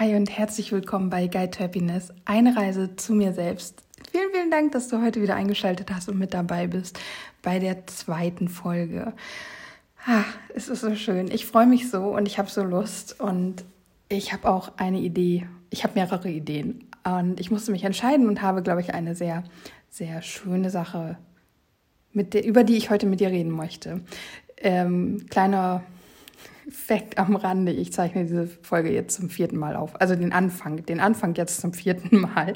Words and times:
Hi 0.00 0.14
und 0.14 0.30
herzlich 0.30 0.72
willkommen 0.72 1.10
bei 1.10 1.26
Guide 1.26 1.50
to 1.50 1.62
Happiness, 1.62 2.10
eine 2.24 2.56
Reise 2.56 2.96
zu 2.96 3.12
mir 3.12 3.34
selbst. 3.34 3.84
Vielen, 4.10 4.30
vielen 4.32 4.50
Dank, 4.50 4.72
dass 4.72 4.88
du 4.88 5.02
heute 5.02 5.20
wieder 5.20 5.34
eingeschaltet 5.34 5.90
hast 5.92 6.08
und 6.08 6.18
mit 6.18 6.32
dabei 6.32 6.68
bist 6.68 6.98
bei 7.42 7.58
der 7.58 7.86
zweiten 7.86 8.48
Folge. 8.48 9.12
Ah, 10.06 10.24
es 10.54 10.70
ist 10.70 10.80
so 10.80 10.94
schön. 10.94 11.30
Ich 11.30 11.44
freue 11.44 11.66
mich 11.66 11.90
so 11.90 12.16
und 12.16 12.24
ich 12.24 12.38
habe 12.38 12.48
so 12.48 12.62
Lust 12.62 13.20
und 13.20 13.62
ich 14.08 14.32
habe 14.32 14.48
auch 14.48 14.72
eine 14.78 15.00
Idee. 15.00 15.46
Ich 15.68 15.84
habe 15.84 15.92
mehrere 15.96 16.30
Ideen 16.30 16.88
und 17.04 17.38
ich 17.38 17.50
musste 17.50 17.70
mich 17.70 17.84
entscheiden 17.84 18.26
und 18.26 18.40
habe, 18.40 18.62
glaube 18.62 18.80
ich, 18.80 18.94
eine 18.94 19.14
sehr, 19.14 19.44
sehr 19.90 20.22
schöne 20.22 20.70
Sache, 20.70 21.18
mit 22.14 22.32
der, 22.32 22.46
über 22.46 22.64
die 22.64 22.78
ich 22.78 22.88
heute 22.88 23.04
mit 23.04 23.20
dir 23.20 23.28
reden 23.28 23.50
möchte. 23.50 24.00
Ähm, 24.56 25.26
kleiner 25.28 25.82
Fact 26.70 27.18
am 27.18 27.36
Rande, 27.36 27.72
ich 27.72 27.92
zeichne 27.92 28.24
diese 28.24 28.46
Folge 28.46 28.92
jetzt 28.92 29.16
zum 29.16 29.28
vierten 29.28 29.56
Mal 29.56 29.76
auf. 29.76 30.00
Also 30.00 30.14
den 30.14 30.32
Anfang, 30.32 30.84
den 30.86 31.00
Anfang 31.00 31.34
jetzt 31.34 31.60
zum 31.60 31.72
vierten 31.72 32.20
Mal. 32.20 32.54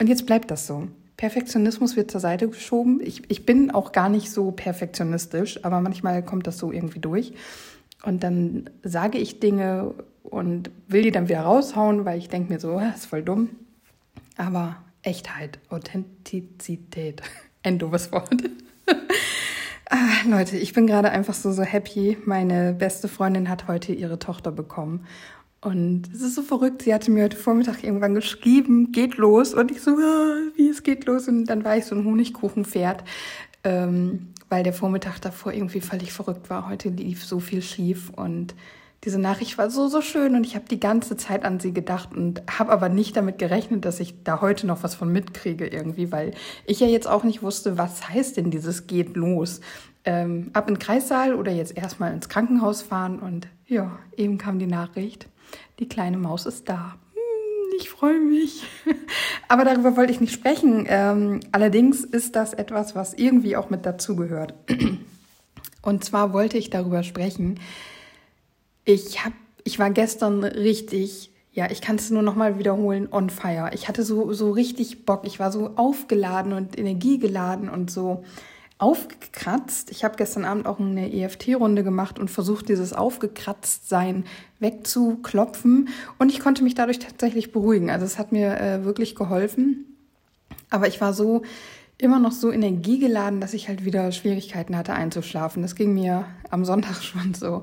Und 0.00 0.08
jetzt 0.08 0.26
bleibt 0.26 0.50
das 0.50 0.66
so. 0.66 0.88
Perfektionismus 1.16 1.96
wird 1.96 2.10
zur 2.10 2.20
Seite 2.20 2.48
geschoben. 2.48 3.00
Ich, 3.02 3.22
ich 3.30 3.46
bin 3.46 3.70
auch 3.70 3.92
gar 3.92 4.08
nicht 4.08 4.30
so 4.30 4.50
perfektionistisch, 4.50 5.64
aber 5.64 5.80
manchmal 5.80 6.24
kommt 6.24 6.46
das 6.46 6.58
so 6.58 6.72
irgendwie 6.72 6.98
durch. 6.98 7.32
Und 8.04 8.24
dann 8.24 8.68
sage 8.82 9.18
ich 9.18 9.38
Dinge 9.38 9.94
und 10.24 10.70
will 10.88 11.02
die 11.02 11.12
dann 11.12 11.28
wieder 11.28 11.42
raushauen, 11.42 12.04
weil 12.04 12.18
ich 12.18 12.28
denke 12.28 12.52
mir 12.52 12.58
so, 12.58 12.80
das 12.80 12.96
ist 12.96 13.06
voll 13.06 13.22
dumm. 13.22 13.50
Aber 14.36 14.76
Echtheit, 15.02 15.58
Authentizität, 15.68 17.22
ein 17.62 17.78
doofes 17.78 18.10
Wort. 18.10 18.30
Ah, 19.94 20.26
Leute, 20.26 20.56
ich 20.56 20.72
bin 20.72 20.86
gerade 20.86 21.10
einfach 21.10 21.34
so, 21.34 21.52
so 21.52 21.62
happy. 21.64 22.16
Meine 22.24 22.72
beste 22.72 23.08
Freundin 23.08 23.50
hat 23.50 23.68
heute 23.68 23.92
ihre 23.92 24.18
Tochter 24.18 24.50
bekommen. 24.50 25.04
Und 25.60 26.08
es 26.14 26.22
ist 26.22 26.34
so 26.34 26.40
verrückt. 26.40 26.80
Sie 26.80 26.94
hatte 26.94 27.10
mir 27.10 27.24
heute 27.24 27.36
Vormittag 27.36 27.84
irgendwann 27.84 28.14
geschrieben, 28.14 28.90
geht 28.92 29.18
los. 29.18 29.52
Und 29.52 29.70
ich 29.70 29.82
so, 29.82 29.90
ah, 29.90 30.36
wie 30.56 30.70
es 30.70 30.82
geht 30.82 31.04
los. 31.04 31.28
Und 31.28 31.44
dann 31.44 31.62
war 31.62 31.76
ich 31.76 31.84
so 31.84 31.94
ein 31.94 32.06
Honigkuchenpferd, 32.06 33.04
ähm, 33.64 34.28
weil 34.48 34.62
der 34.62 34.72
Vormittag 34.72 35.18
davor 35.20 35.52
irgendwie 35.52 35.82
völlig 35.82 36.10
verrückt 36.10 36.48
war. 36.48 36.70
Heute 36.70 36.88
lief 36.88 37.22
so 37.22 37.38
viel 37.38 37.60
schief 37.60 38.08
und 38.16 38.54
diese 39.04 39.18
Nachricht 39.18 39.58
war 39.58 39.68
so, 39.68 39.88
so 39.88 40.00
schön 40.00 40.36
und 40.36 40.46
ich 40.46 40.54
habe 40.54 40.66
die 40.70 40.78
ganze 40.78 41.16
Zeit 41.16 41.44
an 41.44 41.58
sie 41.58 41.72
gedacht 41.72 42.14
und 42.14 42.42
habe 42.58 42.70
aber 42.70 42.88
nicht 42.88 43.16
damit 43.16 43.38
gerechnet, 43.38 43.84
dass 43.84 43.98
ich 43.98 44.22
da 44.22 44.40
heute 44.40 44.66
noch 44.66 44.84
was 44.84 44.94
von 44.94 45.10
mitkriege 45.10 45.66
irgendwie, 45.66 46.12
weil 46.12 46.32
ich 46.66 46.78
ja 46.78 46.86
jetzt 46.86 47.08
auch 47.08 47.24
nicht 47.24 47.42
wusste, 47.42 47.78
was 47.78 48.08
heißt 48.08 48.36
denn 48.36 48.50
dieses 48.50 48.86
geht 48.86 49.16
los. 49.16 49.60
Ähm, 50.04 50.50
ab 50.52 50.68
in 50.68 50.74
den 50.74 50.80
Kreissaal 50.80 51.34
oder 51.34 51.50
jetzt 51.50 51.76
erstmal 51.76 52.12
ins 52.12 52.28
Krankenhaus 52.28 52.82
fahren 52.82 53.18
und 53.18 53.48
ja, 53.66 53.98
eben 54.16 54.38
kam 54.38 54.58
die 54.58 54.66
Nachricht, 54.66 55.28
die 55.78 55.88
kleine 55.88 56.18
Maus 56.18 56.46
ist 56.46 56.68
da. 56.68 56.96
Hm, 57.14 57.78
ich 57.80 57.90
freue 57.90 58.20
mich. 58.20 58.64
Aber 59.48 59.64
darüber 59.64 59.96
wollte 59.96 60.12
ich 60.12 60.20
nicht 60.20 60.32
sprechen. 60.32 60.86
Ähm, 60.88 61.40
allerdings 61.50 62.04
ist 62.04 62.36
das 62.36 62.52
etwas, 62.52 62.94
was 62.94 63.14
irgendwie 63.14 63.56
auch 63.56 63.70
mit 63.70 63.84
dazugehört. 63.84 64.54
Und 65.82 66.04
zwar 66.04 66.32
wollte 66.32 66.58
ich 66.58 66.70
darüber 66.70 67.02
sprechen, 67.02 67.58
ich 68.84 69.24
hab, 69.24 69.32
ich 69.64 69.78
war 69.78 69.90
gestern 69.90 70.44
richtig, 70.44 71.30
ja, 71.52 71.70
ich 71.70 71.80
kann 71.80 71.96
es 71.96 72.10
nur 72.10 72.22
noch 72.22 72.34
mal 72.34 72.58
wiederholen, 72.58 73.08
on 73.10 73.30
fire. 73.30 73.70
Ich 73.74 73.88
hatte 73.88 74.02
so, 74.04 74.32
so 74.32 74.50
richtig 74.50 75.04
Bock. 75.04 75.26
Ich 75.26 75.38
war 75.38 75.52
so 75.52 75.72
aufgeladen 75.76 76.52
und 76.52 76.78
energiegeladen 76.78 77.68
und 77.68 77.90
so 77.90 78.24
aufgekratzt. 78.78 79.92
Ich 79.92 80.02
habe 80.02 80.16
gestern 80.16 80.44
Abend 80.44 80.66
auch 80.66 80.80
eine 80.80 81.12
EFT-Runde 81.12 81.84
gemacht 81.84 82.18
und 82.18 82.30
versucht, 82.32 82.68
dieses 82.68 82.92
Aufgekratztsein 82.92 84.24
wegzuklopfen. 84.58 85.88
Und 86.18 86.32
ich 86.32 86.40
konnte 86.40 86.64
mich 86.64 86.74
dadurch 86.74 86.98
tatsächlich 86.98 87.52
beruhigen. 87.52 87.90
Also 87.90 88.04
es 88.04 88.18
hat 88.18 88.32
mir 88.32 88.58
äh, 88.60 88.84
wirklich 88.84 89.14
geholfen. 89.14 89.86
Aber 90.68 90.88
ich 90.88 91.00
war 91.00 91.12
so 91.12 91.42
immer 91.96 92.18
noch 92.18 92.32
so 92.32 92.50
energiegeladen, 92.50 93.40
dass 93.40 93.54
ich 93.54 93.68
halt 93.68 93.84
wieder 93.84 94.10
Schwierigkeiten 94.10 94.76
hatte 94.76 94.94
einzuschlafen. 94.94 95.62
Das 95.62 95.76
ging 95.76 95.94
mir 95.94 96.24
am 96.50 96.64
Sonntag 96.64 96.96
schon 97.04 97.34
so 97.34 97.62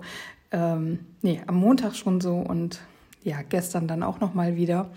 ähm, 0.51 0.99
nee, 1.21 1.41
am 1.47 1.55
Montag 1.55 1.95
schon 1.95 2.21
so 2.21 2.35
und 2.35 2.79
ja, 3.23 3.41
gestern 3.47 3.87
dann 3.87 4.03
auch 4.03 4.19
nochmal 4.19 4.55
wieder. 4.55 4.89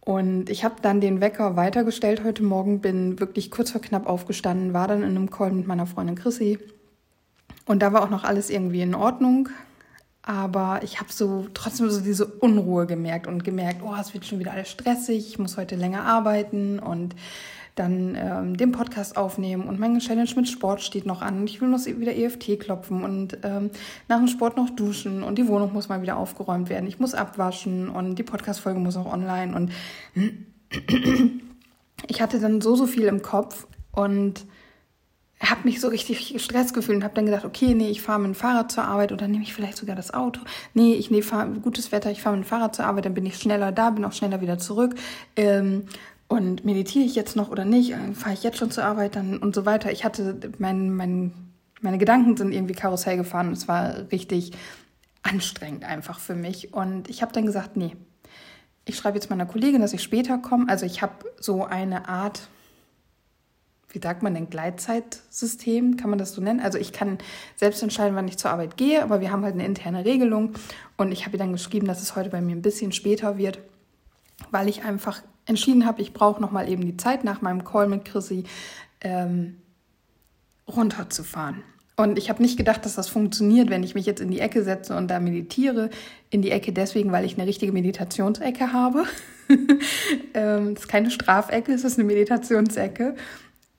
Und 0.00 0.50
ich 0.50 0.64
habe 0.64 0.76
dann 0.82 1.00
den 1.00 1.20
Wecker 1.20 1.56
weitergestellt 1.56 2.24
heute 2.24 2.42
Morgen, 2.42 2.80
bin 2.80 3.20
wirklich 3.20 3.50
kurz 3.50 3.70
vor 3.70 3.80
knapp 3.80 4.06
aufgestanden, 4.06 4.74
war 4.74 4.88
dann 4.88 5.02
in 5.02 5.10
einem 5.10 5.30
Call 5.30 5.52
mit 5.52 5.66
meiner 5.66 5.86
Freundin 5.86 6.16
Chrissy. 6.16 6.58
Und 7.66 7.82
da 7.82 7.92
war 7.92 8.02
auch 8.02 8.10
noch 8.10 8.24
alles 8.24 8.50
irgendwie 8.50 8.82
in 8.82 8.96
Ordnung. 8.96 9.48
Aber 10.22 10.80
ich 10.82 11.00
habe 11.00 11.12
so 11.12 11.46
trotzdem 11.52 11.90
so 11.90 12.00
diese 12.00 12.26
Unruhe 12.26 12.86
gemerkt 12.86 13.26
und 13.26 13.44
gemerkt, 13.44 13.82
oh, 13.84 13.94
es 14.00 14.14
wird 14.14 14.24
schon 14.24 14.38
wieder 14.38 14.52
alles 14.52 14.70
stressig, 14.70 15.28
ich 15.28 15.38
muss 15.38 15.56
heute 15.56 15.74
länger 15.74 16.04
arbeiten 16.04 16.78
und 16.78 17.16
dann 17.74 18.16
ähm, 18.16 18.56
den 18.56 18.72
Podcast 18.72 19.16
aufnehmen 19.16 19.66
und 19.66 19.80
meine 19.80 19.98
Challenge 19.98 20.28
mit 20.36 20.48
Sport 20.48 20.82
steht 20.82 21.06
noch 21.06 21.22
an. 21.22 21.46
Ich 21.46 21.60
will 21.60 21.68
noch 21.68 21.84
wieder 21.86 22.14
EFT 22.14 22.60
klopfen 22.60 23.02
und 23.02 23.38
ähm, 23.42 23.70
nach 24.08 24.18
dem 24.18 24.28
Sport 24.28 24.56
noch 24.56 24.70
duschen 24.70 25.22
und 25.22 25.38
die 25.38 25.48
Wohnung 25.48 25.72
muss 25.72 25.88
mal 25.88 26.02
wieder 26.02 26.16
aufgeräumt 26.16 26.68
werden. 26.68 26.86
Ich 26.86 26.98
muss 26.98 27.14
abwaschen 27.14 27.88
und 27.88 28.16
die 28.16 28.22
Podcast-Folge 28.22 28.78
muss 28.78 28.96
auch 28.96 29.10
online 29.10 29.56
und 29.56 29.72
ich 32.08 32.20
hatte 32.20 32.40
dann 32.40 32.60
so, 32.60 32.76
so 32.76 32.86
viel 32.86 33.04
im 33.04 33.22
Kopf 33.22 33.66
und 33.92 34.44
habe 35.42 35.62
mich 35.64 35.80
so 35.80 35.88
richtig 35.88 36.32
gestresst 36.32 36.72
gefühlt 36.72 36.98
und 36.98 37.04
habe 37.04 37.14
dann 37.14 37.26
gedacht, 37.26 37.44
okay, 37.44 37.74
nee, 37.74 37.88
ich 37.88 38.00
fahre 38.00 38.20
mit 38.20 38.28
dem 38.28 38.34
Fahrrad 38.34 38.70
zur 38.70 38.84
Arbeit 38.84 39.10
oder 39.12 39.26
nehme 39.26 39.42
ich 39.42 39.52
vielleicht 39.52 39.76
sogar 39.76 39.96
das 39.96 40.14
Auto. 40.14 40.40
Nee, 40.72 40.94
ich 40.94 41.10
nehme 41.10 41.60
gutes 41.60 41.90
Wetter, 41.90 42.10
ich 42.10 42.22
fahre 42.22 42.36
mit 42.36 42.46
dem 42.46 42.48
Fahrrad 42.48 42.76
zur 42.76 42.84
Arbeit, 42.84 43.06
dann 43.06 43.14
bin 43.14 43.26
ich 43.26 43.36
schneller 43.36 43.72
da, 43.72 43.90
bin 43.90 44.04
auch 44.04 44.12
schneller 44.12 44.40
wieder 44.40 44.58
zurück. 44.58 44.94
Ähm, 45.34 45.86
und 46.32 46.64
meditiere 46.64 47.04
ich 47.04 47.14
jetzt 47.14 47.36
noch 47.36 47.50
oder 47.50 47.66
nicht? 47.66 47.94
Fahre 48.14 48.32
ich 48.32 48.42
jetzt 48.42 48.56
schon 48.56 48.70
zur 48.70 48.84
Arbeit 48.84 49.16
dann 49.16 49.36
und 49.36 49.54
so 49.54 49.66
weiter. 49.66 49.92
Ich 49.92 50.02
hatte 50.02 50.38
mein, 50.56 50.90
mein, 50.90 51.32
meine 51.82 51.98
Gedanken 51.98 52.38
sind 52.38 52.52
irgendwie 52.52 52.72
Karussell 52.72 53.18
gefahren 53.18 53.52
es 53.52 53.68
war 53.68 54.10
richtig 54.10 54.52
anstrengend 55.22 55.84
einfach 55.84 56.18
für 56.18 56.34
mich. 56.34 56.72
Und 56.72 57.10
ich 57.10 57.20
habe 57.20 57.34
dann 57.34 57.44
gesagt, 57.44 57.76
nee, 57.76 57.94
ich 58.86 58.96
schreibe 58.96 59.18
jetzt 59.18 59.28
meiner 59.28 59.44
Kollegin, 59.44 59.82
dass 59.82 59.92
ich 59.92 60.02
später 60.02 60.38
komme. 60.38 60.70
Also 60.70 60.86
ich 60.86 61.02
habe 61.02 61.12
so 61.38 61.66
eine 61.66 62.08
Art, 62.08 62.48
wie 63.90 64.00
sagt 64.00 64.22
man 64.22 64.32
denn, 64.32 64.48
Gleitzeitsystem, 64.48 65.98
kann 65.98 66.08
man 66.08 66.18
das 66.18 66.32
so 66.32 66.40
nennen? 66.40 66.60
Also 66.60 66.78
ich 66.78 66.94
kann 66.94 67.18
selbst 67.56 67.82
entscheiden, 67.82 68.16
wann 68.16 68.26
ich 68.26 68.38
zur 68.38 68.50
Arbeit 68.50 68.78
gehe, 68.78 69.02
aber 69.02 69.20
wir 69.20 69.30
haben 69.30 69.44
halt 69.44 69.52
eine 69.52 69.66
interne 69.66 70.06
Regelung. 70.06 70.54
Und 70.96 71.12
ich 71.12 71.26
habe 71.26 71.36
ihr 71.36 71.40
dann 71.40 71.52
geschrieben, 71.52 71.86
dass 71.86 72.00
es 72.00 72.16
heute 72.16 72.30
bei 72.30 72.40
mir 72.40 72.56
ein 72.56 72.62
bisschen 72.62 72.92
später 72.92 73.36
wird, 73.36 73.58
weil 74.50 74.70
ich 74.70 74.82
einfach 74.82 75.22
entschieden 75.46 75.86
habe, 75.86 76.02
ich 76.02 76.12
brauche 76.12 76.40
nochmal 76.40 76.68
eben 76.68 76.84
die 76.84 76.96
Zeit 76.96 77.24
nach 77.24 77.42
meinem 77.42 77.64
Call 77.64 77.88
mit 77.88 78.04
Chrissy 78.04 78.44
ähm, 79.00 79.58
runterzufahren. 80.68 81.62
Und 81.96 82.18
ich 82.18 82.30
habe 82.30 82.42
nicht 82.42 82.56
gedacht, 82.56 82.84
dass 82.84 82.94
das 82.94 83.08
funktioniert, 83.08 83.68
wenn 83.70 83.82
ich 83.82 83.94
mich 83.94 84.06
jetzt 84.06 84.20
in 84.20 84.30
die 84.30 84.40
Ecke 84.40 84.64
setze 84.64 84.96
und 84.96 85.08
da 85.08 85.20
meditiere. 85.20 85.90
In 86.30 86.40
die 86.40 86.50
Ecke 86.50 86.72
deswegen, 86.72 87.12
weil 87.12 87.24
ich 87.24 87.36
eine 87.36 87.46
richtige 87.46 87.72
Meditationsecke 87.72 88.72
habe. 88.72 89.04
ähm, 90.34 90.74
das 90.74 90.84
ist 90.84 90.88
keine 90.88 91.10
Strafecke, 91.10 91.72
es 91.72 91.84
ist 91.84 91.98
eine 91.98 92.06
Meditationsecke. 92.06 93.14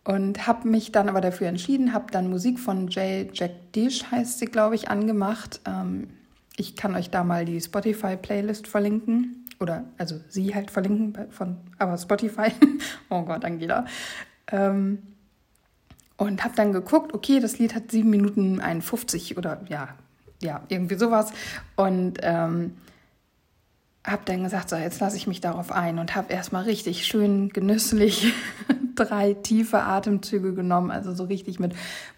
Und 0.05 0.47
habe 0.47 0.67
mich 0.67 0.91
dann 0.91 1.09
aber 1.09 1.21
dafür 1.21 1.47
entschieden, 1.47 1.93
habe 1.93 2.11
dann 2.11 2.29
Musik 2.29 2.59
von 2.59 2.89
Jay 2.89 3.29
Jack 3.33 3.73
Dish, 3.73 4.03
heißt 4.11 4.37
sie, 4.37 4.45
glaube 4.45 4.75
ich, 4.75 4.89
angemacht. 4.89 5.61
Ähm, 5.65 6.09
ich 6.55 6.75
kann 6.75 6.93
euch 6.95 7.09
da 7.09 7.23
mal 7.23 7.45
die 7.45 7.59
Spotify-Playlist 7.59 8.67
verlinken 8.67 9.42
oder 9.63 9.85
also 9.97 10.19
sie 10.29 10.53
halt 10.53 10.69
verlinken 10.69 11.31
von, 11.31 11.57
aber 11.79 11.97
Spotify. 11.97 12.51
oh 13.09 13.23
Gott, 13.23 13.43
Angela. 13.43 13.85
Ähm, 14.51 14.99
und 16.17 16.43
habe 16.43 16.55
dann 16.55 16.73
geguckt, 16.73 17.13
okay, 17.13 17.39
das 17.39 17.57
Lied 17.57 17.73
hat 17.73 17.89
7 17.89 18.07
Minuten 18.07 18.59
51 18.59 19.37
oder 19.37 19.61
ja, 19.67 19.89
ja, 20.41 20.61
irgendwie 20.67 20.95
sowas. 20.95 21.33
Und 21.75 22.19
ähm, 22.21 22.75
habe 24.05 24.23
dann 24.25 24.43
gesagt, 24.43 24.69
so, 24.69 24.75
jetzt 24.75 24.99
lasse 24.99 25.15
ich 25.15 25.27
mich 25.27 25.39
darauf 25.39 25.71
ein 25.71 25.97
und 25.97 26.15
habe 26.15 26.33
erstmal 26.33 26.63
richtig 26.63 27.05
schön 27.05 27.49
genüsslich 27.49 28.33
drei 28.95 29.33
tiefe 29.33 29.81
Atemzüge 29.81 30.53
genommen, 30.53 30.91
also 30.91 31.13
so 31.13 31.23
richtig 31.23 31.59
mit 31.59 31.73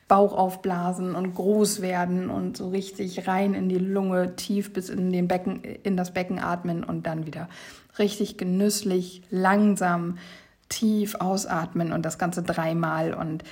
Bauch 0.07 0.33
aufblasen 0.33 1.15
und 1.15 1.33
groß 1.33 1.81
werden 1.81 2.29
und 2.29 2.57
so 2.57 2.69
richtig 2.69 3.27
rein 3.27 3.53
in 3.53 3.69
die 3.69 3.77
Lunge, 3.77 4.35
tief 4.35 4.73
bis 4.73 4.89
in 4.89 5.11
den 5.11 5.27
Becken, 5.27 5.63
in 5.63 5.97
das 5.97 6.13
Becken 6.13 6.39
atmen 6.39 6.83
und 6.83 7.05
dann 7.05 7.25
wieder 7.25 7.49
richtig 7.97 8.37
genüsslich, 8.37 9.21
langsam, 9.29 10.17
tief 10.69 11.15
ausatmen 11.15 11.93
und 11.93 12.03
das 12.03 12.17
Ganze 12.17 12.43
dreimal 12.43 13.13
und 13.13 13.43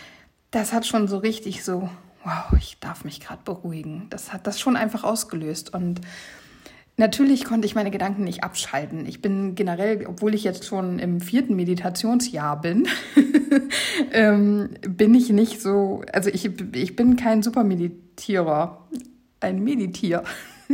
das 0.52 0.74
hat 0.74 0.86
schon 0.86 1.08
so 1.08 1.18
richtig 1.18 1.64
so, 1.64 1.90
wow, 2.24 2.54
ich 2.58 2.78
darf 2.80 3.04
mich 3.04 3.20
gerade 3.20 3.42
beruhigen. 3.44 4.08
Das 4.10 4.34
hat 4.34 4.46
das 4.46 4.60
schon 4.60 4.76
einfach 4.76 5.04
ausgelöst 5.04 5.74
und 5.74 6.02
Natürlich 6.96 7.44
konnte 7.46 7.66
ich 7.66 7.74
meine 7.74 7.90
Gedanken 7.90 8.24
nicht 8.24 8.44
abschalten. 8.44 9.08
Ich 9.08 9.20
bin 9.20 9.56
generell, 9.56 10.06
obwohl 10.06 10.36
ich 10.36 10.44
jetzt 10.44 10.66
schon 10.66 11.00
im 11.00 11.22
vierten 11.22 11.56
Meditationsjahr 11.56 12.62
bin, 12.62 12.88
ähm, 14.12 14.70
bin 14.88 15.16
ich 15.16 15.30
nicht 15.30 15.60
so, 15.60 16.04
also 16.14 16.30
ich, 16.30 16.52
ich 16.74 16.96
bin 16.96 17.16
kein 17.16 17.42
Supermeditierer, 17.42 18.88
ein 19.40 19.64
Meditier. 19.64 20.24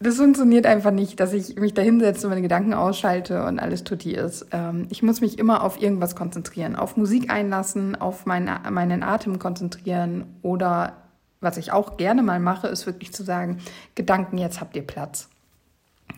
das 0.00 0.16
funktioniert 0.16 0.66
einfach 0.66 0.90
nicht, 0.90 1.20
dass 1.20 1.32
ich 1.32 1.54
mich 1.54 1.74
da 1.74 1.82
hinsetze 1.82 2.26
und 2.26 2.30
meine 2.30 2.42
Gedanken 2.42 2.74
ausschalte 2.74 3.44
und 3.44 3.60
alles 3.60 3.84
tutti 3.84 4.14
ist. 4.14 4.46
Ähm, 4.50 4.88
ich 4.90 5.04
muss 5.04 5.20
mich 5.20 5.38
immer 5.38 5.62
auf 5.62 5.80
irgendwas 5.80 6.16
konzentrieren, 6.16 6.74
auf 6.74 6.96
Musik 6.96 7.30
einlassen, 7.30 7.94
auf 7.94 8.26
mein, 8.26 8.50
meinen 8.70 9.04
Atem 9.04 9.38
konzentrieren 9.38 10.24
oder 10.42 11.01
was 11.42 11.58
ich 11.58 11.72
auch 11.72 11.98
gerne 11.98 12.22
mal 12.22 12.40
mache, 12.40 12.68
ist 12.68 12.86
wirklich 12.86 13.12
zu 13.12 13.22
sagen, 13.22 13.58
Gedanken, 13.94 14.38
jetzt 14.38 14.60
habt 14.60 14.74
ihr 14.76 14.86
Platz. 14.86 15.28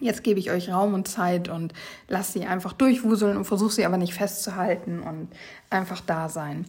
Jetzt 0.01 0.23
gebe 0.23 0.39
ich 0.39 0.51
euch 0.51 0.71
Raum 0.71 0.95
und 0.95 1.09
Zeit 1.09 1.49
und 1.49 1.73
lasse 2.09 2.33
sie 2.33 2.45
einfach 2.45 2.73
durchwuseln 2.73 3.37
und 3.37 3.45
versuche 3.45 3.73
sie 3.73 3.87
aber 3.87 3.97
nicht 3.97 4.15
festzuhalten 4.15 5.01
und 5.01 5.29
einfach 5.71 6.01
da 6.01 6.29
sein. 6.29 6.67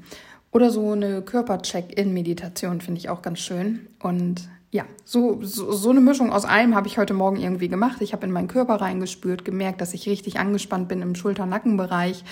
Oder 0.52 0.70
so 0.70 0.94
eine 0.94 1.22
Körpercheck-in-Meditation 1.22 2.82
finde 2.82 3.00
ich 3.00 3.10
auch 3.10 3.22
ganz 3.22 3.40
schön. 3.40 3.88
Und 4.00 4.48
ja, 4.72 4.86
so, 5.04 5.40
so, 5.42 5.72
so 5.72 5.90
eine 5.90 6.02
Mischung 6.02 6.32
aus 6.32 6.46
allem 6.46 6.76
habe 6.76 6.88
ich 6.88 6.98
heute 6.98 7.14
Morgen 7.14 7.38
irgendwie 7.38 7.68
gemacht. 7.68 8.02
Ich 8.02 8.14
habe 8.14 8.26
in 8.26 8.32
meinen 8.32 8.48
Körper 8.48 8.76
reingespürt, 8.76 9.44
gemerkt, 9.44 9.82
dass 9.82 9.94
ich 9.94 10.08
richtig 10.08 10.40
angespannt 10.40 10.88
bin 10.88 11.02
im 11.02 11.16
Schulter-Nackenbereich 11.16 12.24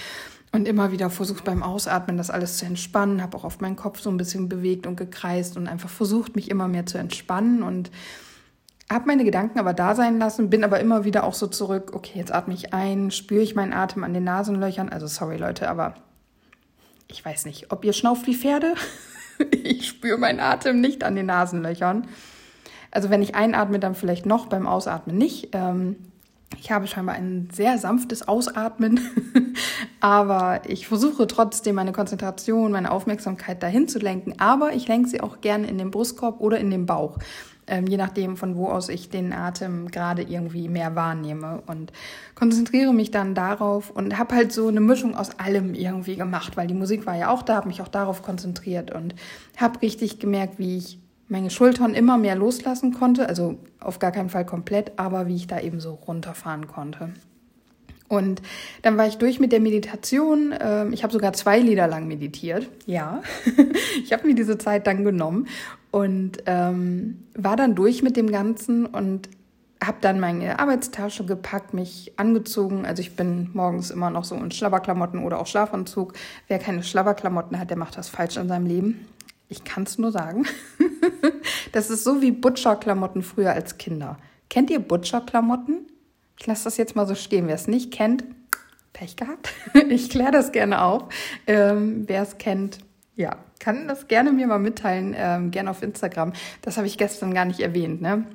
und 0.54 0.68
immer 0.68 0.92
wieder 0.92 1.10
versucht 1.10 1.44
beim 1.44 1.64
Ausatmen 1.64 2.16
das 2.16 2.30
alles 2.30 2.58
zu 2.58 2.66
entspannen, 2.66 3.22
habe 3.22 3.36
auch 3.36 3.44
auf 3.44 3.60
meinen 3.60 3.76
Kopf 3.76 4.00
so 4.00 4.10
ein 4.10 4.18
bisschen 4.18 4.48
bewegt 4.48 4.88
und 4.88 4.96
gekreist 4.96 5.58
und 5.58 5.68
einfach 5.68 5.90
versucht, 5.90 6.36
mich 6.36 6.50
immer 6.50 6.68
mehr 6.68 6.86
zu 6.86 7.00
entspannen 7.00 7.64
und 7.64 7.90
habe 8.90 9.08
meine 9.08 9.24
Gedanken 9.26 9.58
aber 9.58 9.74
da 9.74 9.96
sein 9.96 10.20
lassen, 10.20 10.52
bin 10.52 10.64
aber 10.64 10.80
immer 10.80 11.06
wieder 11.06 11.24
auch 11.24 11.34
so 11.34 11.48
zurück, 11.48 11.92
okay, 11.96 12.20
jetzt 12.20 12.32
atme 12.32 12.54
ich 12.54 12.72
ein, 12.72 13.10
spüre 13.10 13.42
ich 13.42 13.56
meinen 13.56 13.74
Atem 13.74 14.04
an 14.04 14.14
den 14.14 14.26
Nasenlöchern. 14.26 14.90
Also 14.90 15.08
sorry 15.08 15.38
Leute, 15.38 15.68
aber 15.70 15.96
ich 17.08 17.26
weiß 17.26 17.46
nicht, 17.46 17.72
ob 17.72 17.84
ihr 17.84 17.94
schnauft 17.94 18.28
wie 18.28 18.36
Pferde. 18.36 18.76
ich 19.52 19.88
spüre 19.88 20.20
meinen 20.20 20.40
Atem 20.40 20.80
nicht 20.80 21.04
an 21.04 21.16
den 21.16 21.26
Nasenlöchern. 21.26 22.08
Also 22.92 23.10
wenn 23.10 23.24
ich 23.24 23.34
einatme, 23.34 23.80
dann 23.80 23.96
vielleicht 23.96 24.28
noch, 24.28 24.46
beim 24.46 24.68
Ausatmen 24.68 25.18
nicht. 25.18 25.50
Ähm, 25.54 25.96
ich 26.60 26.72
habe 26.72 26.88
scheinbar 26.88 27.16
ein 27.16 27.50
sehr 27.52 27.78
sanftes 27.78 28.28
Ausatmen, 28.28 29.00
aber 30.00 30.62
ich 30.68 30.88
versuche 30.88 31.28
trotzdem 31.28 31.76
meine 31.76 31.92
Konzentration, 31.92 32.72
meine 32.72 32.92
Aufmerksamkeit 32.92 33.62
dahin 33.62 33.88
zu 33.88 34.00
lenken, 34.00 34.36
aber 34.40 34.74
ich 34.74 34.88
lenke 34.88 35.10
sie 35.10 35.22
auch 35.22 35.42
gerne 35.42 35.68
in 35.68 35.78
den 35.78 35.92
Brustkorb 35.92 36.40
oder 36.40 36.58
in 36.58 36.70
den 36.70 36.86
Bauch 36.86 37.18
ähm, 37.68 37.88
je 37.88 37.98
nachdem, 37.98 38.38
von 38.38 38.56
wo 38.56 38.68
aus 38.68 38.90
ich 38.90 39.10
den 39.10 39.34
Atem 39.34 39.90
gerade 39.90 40.22
irgendwie 40.22 40.68
mehr 40.68 40.96
wahrnehme 40.96 41.62
und 41.66 41.92
konzentriere 42.36 42.94
mich 42.94 43.12
dann 43.12 43.36
darauf 43.36 43.90
und 43.90 44.18
habe 44.18 44.36
halt 44.36 44.52
so 44.52 44.68
eine 44.68 44.82
Mischung 44.82 45.16
aus 45.16 45.40
allem 45.40 45.74
irgendwie 45.74 46.16
gemacht, 46.16 46.58
weil 46.58 46.68
die 46.68 46.74
Musik 46.74 47.06
war 47.06 47.16
ja 47.16 47.30
auch 47.30 47.44
da, 47.44 47.56
habe 47.56 47.68
mich 47.68 47.82
auch 47.82 47.88
darauf 47.88 48.22
konzentriert 48.22 48.92
und 48.92 49.16
habe 49.58 49.82
richtig 49.82 50.20
gemerkt, 50.20 50.60
wie 50.60 50.78
ich 50.78 51.00
meine 51.34 51.50
Schultern 51.50 51.96
immer 51.96 52.20
mehr 52.20 52.36
loslassen 52.36 52.94
konnte, 52.94 53.28
also 53.28 53.58
auf 53.80 53.98
gar 53.98 54.12
keinen 54.12 54.30
Fall 54.30 54.46
komplett, 54.46 54.92
aber 54.98 55.28
wie 55.28 55.36
ich 55.36 55.48
da 55.48 55.60
eben 55.60 55.80
so 55.80 55.96
runterfahren 55.96 56.68
konnte. 56.68 57.10
Und 58.08 58.44
dann 58.84 58.98
war 58.98 59.08
ich 59.08 59.18
durch 59.18 59.40
mit 59.40 59.52
der 59.52 59.60
Meditation. 59.60 60.54
Ähm, 60.60 60.94
ich 60.94 61.02
habe 61.02 61.12
sogar 61.12 61.34
zwei 61.34 61.58
Lieder 61.58 61.88
lang 61.88 62.08
meditiert. 62.08 62.70
Ja, 62.86 63.24
ich 64.04 64.14
habe 64.14 64.28
mir 64.28 64.36
diese 64.36 64.60
Zeit 64.60 64.86
dann 64.86 65.04
genommen 65.04 65.48
und 65.90 66.44
ähm, 66.46 67.24
war 67.34 67.56
dann 67.56 67.74
durch 67.74 68.04
mit 68.04 68.16
dem 68.16 68.32
Ganzen 68.32 68.86
und 68.86 69.28
habe 69.84 69.98
dann 70.02 70.20
meine 70.20 70.60
Arbeitstasche 70.60 71.26
gepackt, 71.26 71.74
mich 71.74 72.14
angezogen. 72.16 72.86
Also 72.86 73.02
ich 73.02 73.16
bin 73.16 73.50
morgens 73.54 73.90
immer 73.90 74.12
noch 74.12 74.24
so 74.24 74.36
in 74.36 74.52
Schlabberklamotten 74.52 75.24
oder 75.24 75.40
auch 75.40 75.48
Schlafanzug. 75.48 76.14
Wer 76.48 76.60
keine 76.60 76.84
Schlabberklamotten 76.84 77.60
hat, 77.60 77.72
der 77.72 77.78
macht 77.78 77.98
das 77.98 78.08
falsch 78.08 78.38
in 78.38 78.48
seinem 78.48 78.68
Leben. 78.68 79.08
Ich 79.54 79.64
kann 79.64 79.84
es 79.84 80.00
nur 80.00 80.12
sagen. 80.12 80.48
das 81.74 81.92
ist 81.92 82.04
so 82.04 82.24
wie 82.24 82.32
Butcher-Klamotten 82.32 83.22
früher 83.22 83.52
als 83.52 83.78
Kinder. 83.78 84.18
Kennt 84.50 84.72
ihr 84.72 84.80
Butcher-Klamotten? 84.80 85.86
Ich 86.40 86.48
lasse 86.48 86.64
das 86.64 86.78
jetzt 86.78 86.96
mal 86.96 87.06
so 87.06 87.14
stehen. 87.14 87.46
Wer 87.46 87.54
es 87.54 87.68
nicht 87.68 87.92
kennt, 87.92 88.24
Pech 88.94 89.16
gehabt. 89.16 89.54
Ich 89.90 90.10
kläre 90.10 90.32
das 90.32 90.52
gerne 90.52 90.82
auf. 90.82 91.04
Ähm, 91.46 92.06
Wer 92.08 92.24
es 92.24 92.40
kennt, 92.40 92.80
ja, 93.16 93.36
kann 93.60 93.88
das 93.88 94.08
gerne 94.08 94.32
mir 94.32 94.48
mal 94.48 94.58
mitteilen, 94.58 95.14
ähm, 95.16 95.52
gerne 95.52 95.70
auf 95.70 95.84
Instagram. 95.84 96.34
Das 96.64 96.78
habe 96.78 96.88
ich 96.88 96.98
gestern 96.98 97.36
gar 97.36 97.46
nicht 97.46 97.60
erwähnt. 97.60 98.02
Ne? 98.02 98.26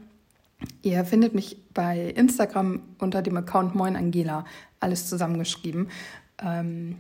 Ihr 0.83 1.05
findet 1.05 1.35
mich 1.35 1.57
bei 1.75 1.99
Instagram 1.99 2.83
unter 3.01 3.23
dem 3.23 3.37
Account 3.37 3.75
Moin 3.75 3.97
Angela, 3.97 4.45
alles 4.79 5.09
zusammengeschrieben. 5.09 5.91
Ähm, 6.41 6.99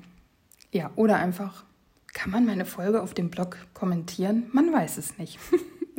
ja, 0.72 0.90
oder 0.96 1.18
einfach, 1.18 1.64
kann 2.18 2.32
man 2.32 2.44
meine 2.44 2.64
Folge 2.64 3.00
auf 3.00 3.14
dem 3.14 3.30
Blog 3.30 3.58
kommentieren? 3.74 4.48
Man 4.52 4.72
weiß 4.72 4.98
es 4.98 5.18
nicht. 5.18 5.38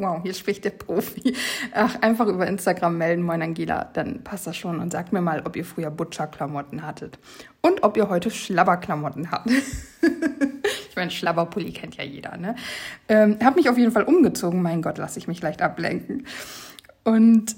Wow, 0.02 0.22
hier 0.24 0.34
spricht 0.34 0.64
der 0.64 0.70
Profi. 0.70 1.36
Ach, 1.74 2.02
einfach 2.02 2.28
über 2.28 2.48
Instagram 2.48 2.98
melden, 2.98 3.22
moin 3.22 3.42
Angela, 3.42 3.84
dann 3.84 4.24
passt 4.24 4.48
das 4.48 4.56
schon 4.56 4.80
und 4.80 4.94
sagt 4.94 5.12
mir 5.12 5.20
mal, 5.20 5.42
ob 5.46 5.58
ihr 5.58 5.66
früher 5.66 5.92
Butcher-Klamotten 5.92 6.84
hattet 6.84 7.20
und 7.60 7.84
ob 7.84 7.98
ihr 7.98 8.08
heute 8.08 8.32
Schlabberklamotten 8.32 9.30
habt. 9.30 9.50
ich 10.90 10.96
meine, 10.96 11.12
Schlabberpulli 11.12 11.74
kennt 11.74 11.98
ja 11.98 12.06
jeder, 12.06 12.38
ne? 12.38 12.56
Ähm, 13.10 13.40
hab 13.44 13.58
mich 13.58 13.68
auf 13.68 13.78
jeden 13.78 13.92
Fall 13.92 14.04
umgezogen, 14.04 14.62
mein 14.62 14.82
Gott, 14.82 15.00
lasse 15.00 15.20
ich 15.20 15.28
mich 15.28 15.42
leicht 15.42 15.62
ablenken. 15.62 16.26
Und 17.04 17.58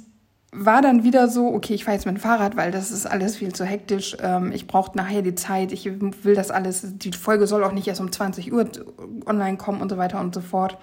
war 0.51 0.81
dann 0.81 1.03
wieder 1.03 1.29
so, 1.29 1.47
okay, 1.53 1.73
ich 1.73 1.85
fahre 1.85 1.95
jetzt 1.95 2.05
mit 2.05 2.17
dem 2.17 2.21
Fahrrad, 2.21 2.57
weil 2.57 2.71
das 2.71 2.91
ist 2.91 3.05
alles 3.05 3.37
viel 3.37 3.53
zu 3.53 3.63
hektisch. 3.63 4.17
Ähm, 4.21 4.51
ich 4.51 4.67
brauche 4.67 4.95
nachher 4.97 5.21
die 5.21 5.35
Zeit, 5.35 5.71
ich 5.71 5.85
will 5.85 6.35
das 6.35 6.51
alles, 6.51 6.85
die 6.97 7.11
Folge 7.13 7.47
soll 7.47 7.63
auch 7.63 7.71
nicht 7.71 7.87
erst 7.87 8.01
um 8.01 8.11
20 8.11 8.51
Uhr 8.51 8.69
online 9.25 9.57
kommen 9.57 9.81
und 9.81 9.89
so 9.89 9.97
weiter 9.97 10.19
und 10.19 10.35
so 10.35 10.41
fort. 10.41 10.77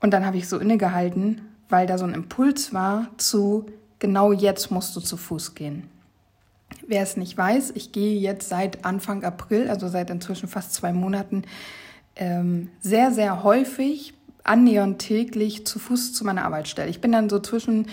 Und 0.00 0.12
dann 0.12 0.26
habe 0.26 0.36
ich 0.36 0.48
so 0.48 0.58
innegehalten, 0.58 1.40
weil 1.70 1.86
da 1.86 1.96
so 1.96 2.04
ein 2.04 2.12
Impuls 2.12 2.74
war 2.74 3.08
zu, 3.16 3.66
genau 3.98 4.32
jetzt 4.32 4.70
musst 4.70 4.94
du 4.94 5.00
zu 5.00 5.16
Fuß 5.16 5.54
gehen. 5.54 5.88
Wer 6.86 7.02
es 7.02 7.16
nicht 7.16 7.38
weiß, 7.38 7.72
ich 7.76 7.92
gehe 7.92 8.20
jetzt 8.20 8.50
seit 8.50 8.84
Anfang 8.84 9.24
April, 9.24 9.70
also 9.70 9.88
seit 9.88 10.10
inzwischen 10.10 10.48
fast 10.48 10.74
zwei 10.74 10.92
Monaten, 10.92 11.44
ähm, 12.16 12.68
sehr, 12.80 13.10
sehr 13.10 13.42
häufig, 13.42 14.12
annähernd 14.42 14.98
täglich 14.98 15.66
zu 15.66 15.78
Fuß 15.78 16.12
zu 16.12 16.24
meiner 16.24 16.44
Arbeitsstelle. 16.44 16.90
Ich 16.90 17.00
bin 17.00 17.12
dann 17.12 17.30
so 17.30 17.38
zwischen 17.38 17.86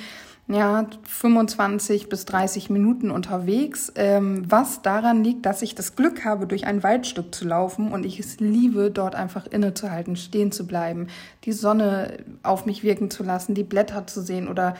ja, 0.53 0.85
25 1.07 2.09
bis 2.09 2.25
30 2.25 2.69
Minuten 2.69 3.11
unterwegs, 3.11 3.91
ähm, 3.95 4.43
was 4.49 4.81
daran 4.81 5.23
liegt, 5.23 5.45
dass 5.45 5.61
ich 5.61 5.75
das 5.75 5.95
Glück 5.95 6.25
habe, 6.25 6.47
durch 6.47 6.65
ein 6.65 6.83
Waldstück 6.83 7.33
zu 7.33 7.47
laufen 7.47 7.91
und 7.91 8.05
ich 8.05 8.19
es 8.19 8.39
liebe, 8.39 8.91
dort 8.91 9.15
einfach 9.15 9.47
innezuhalten, 9.47 10.15
stehen 10.15 10.51
zu 10.51 10.67
bleiben, 10.67 11.07
die 11.45 11.53
Sonne 11.53 12.17
auf 12.43 12.65
mich 12.65 12.83
wirken 12.83 13.09
zu 13.09 13.23
lassen, 13.23 13.53
die 13.53 13.63
Blätter 13.63 14.07
zu 14.07 14.21
sehen 14.21 14.47
oder 14.47 14.75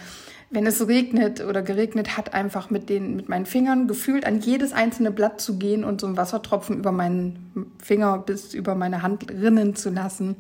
wenn 0.50 0.68
es 0.68 0.86
regnet 0.86 1.42
oder 1.42 1.62
geregnet 1.62 2.18
hat, 2.18 2.34
einfach 2.34 2.70
mit 2.70 2.90
den, 2.90 3.16
mit 3.16 3.30
meinen 3.30 3.46
Fingern 3.46 3.88
gefühlt 3.88 4.26
an 4.26 4.42
jedes 4.42 4.74
einzelne 4.74 5.12
Blatt 5.12 5.40
zu 5.40 5.58
gehen 5.58 5.86
und 5.86 6.02
so 6.02 6.08
einen 6.08 6.18
Wassertropfen 6.18 6.78
über 6.78 6.92
meinen 6.92 7.72
Finger 7.82 8.18
bis 8.18 8.54
über 8.54 8.76
meine 8.76 9.02
Hand 9.02 9.32
rinnen 9.32 9.76
zu 9.76 9.90
lassen. 9.90 10.36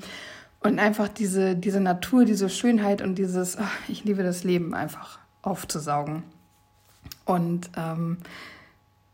Und 0.59 0.79
einfach 0.79 1.07
diese, 1.07 1.55
diese 1.55 1.79
Natur, 1.79 2.25
diese 2.25 2.49
Schönheit 2.49 3.01
und 3.01 3.15
dieses, 3.15 3.57
ach, 3.57 3.71
ich 3.87 4.03
liebe 4.03 4.21
das 4.21 4.43
Leben 4.43 4.73
einfach 4.73 5.20
aufzusaugen. 5.41 6.23
Und 7.25 7.69
ähm, 7.77 8.17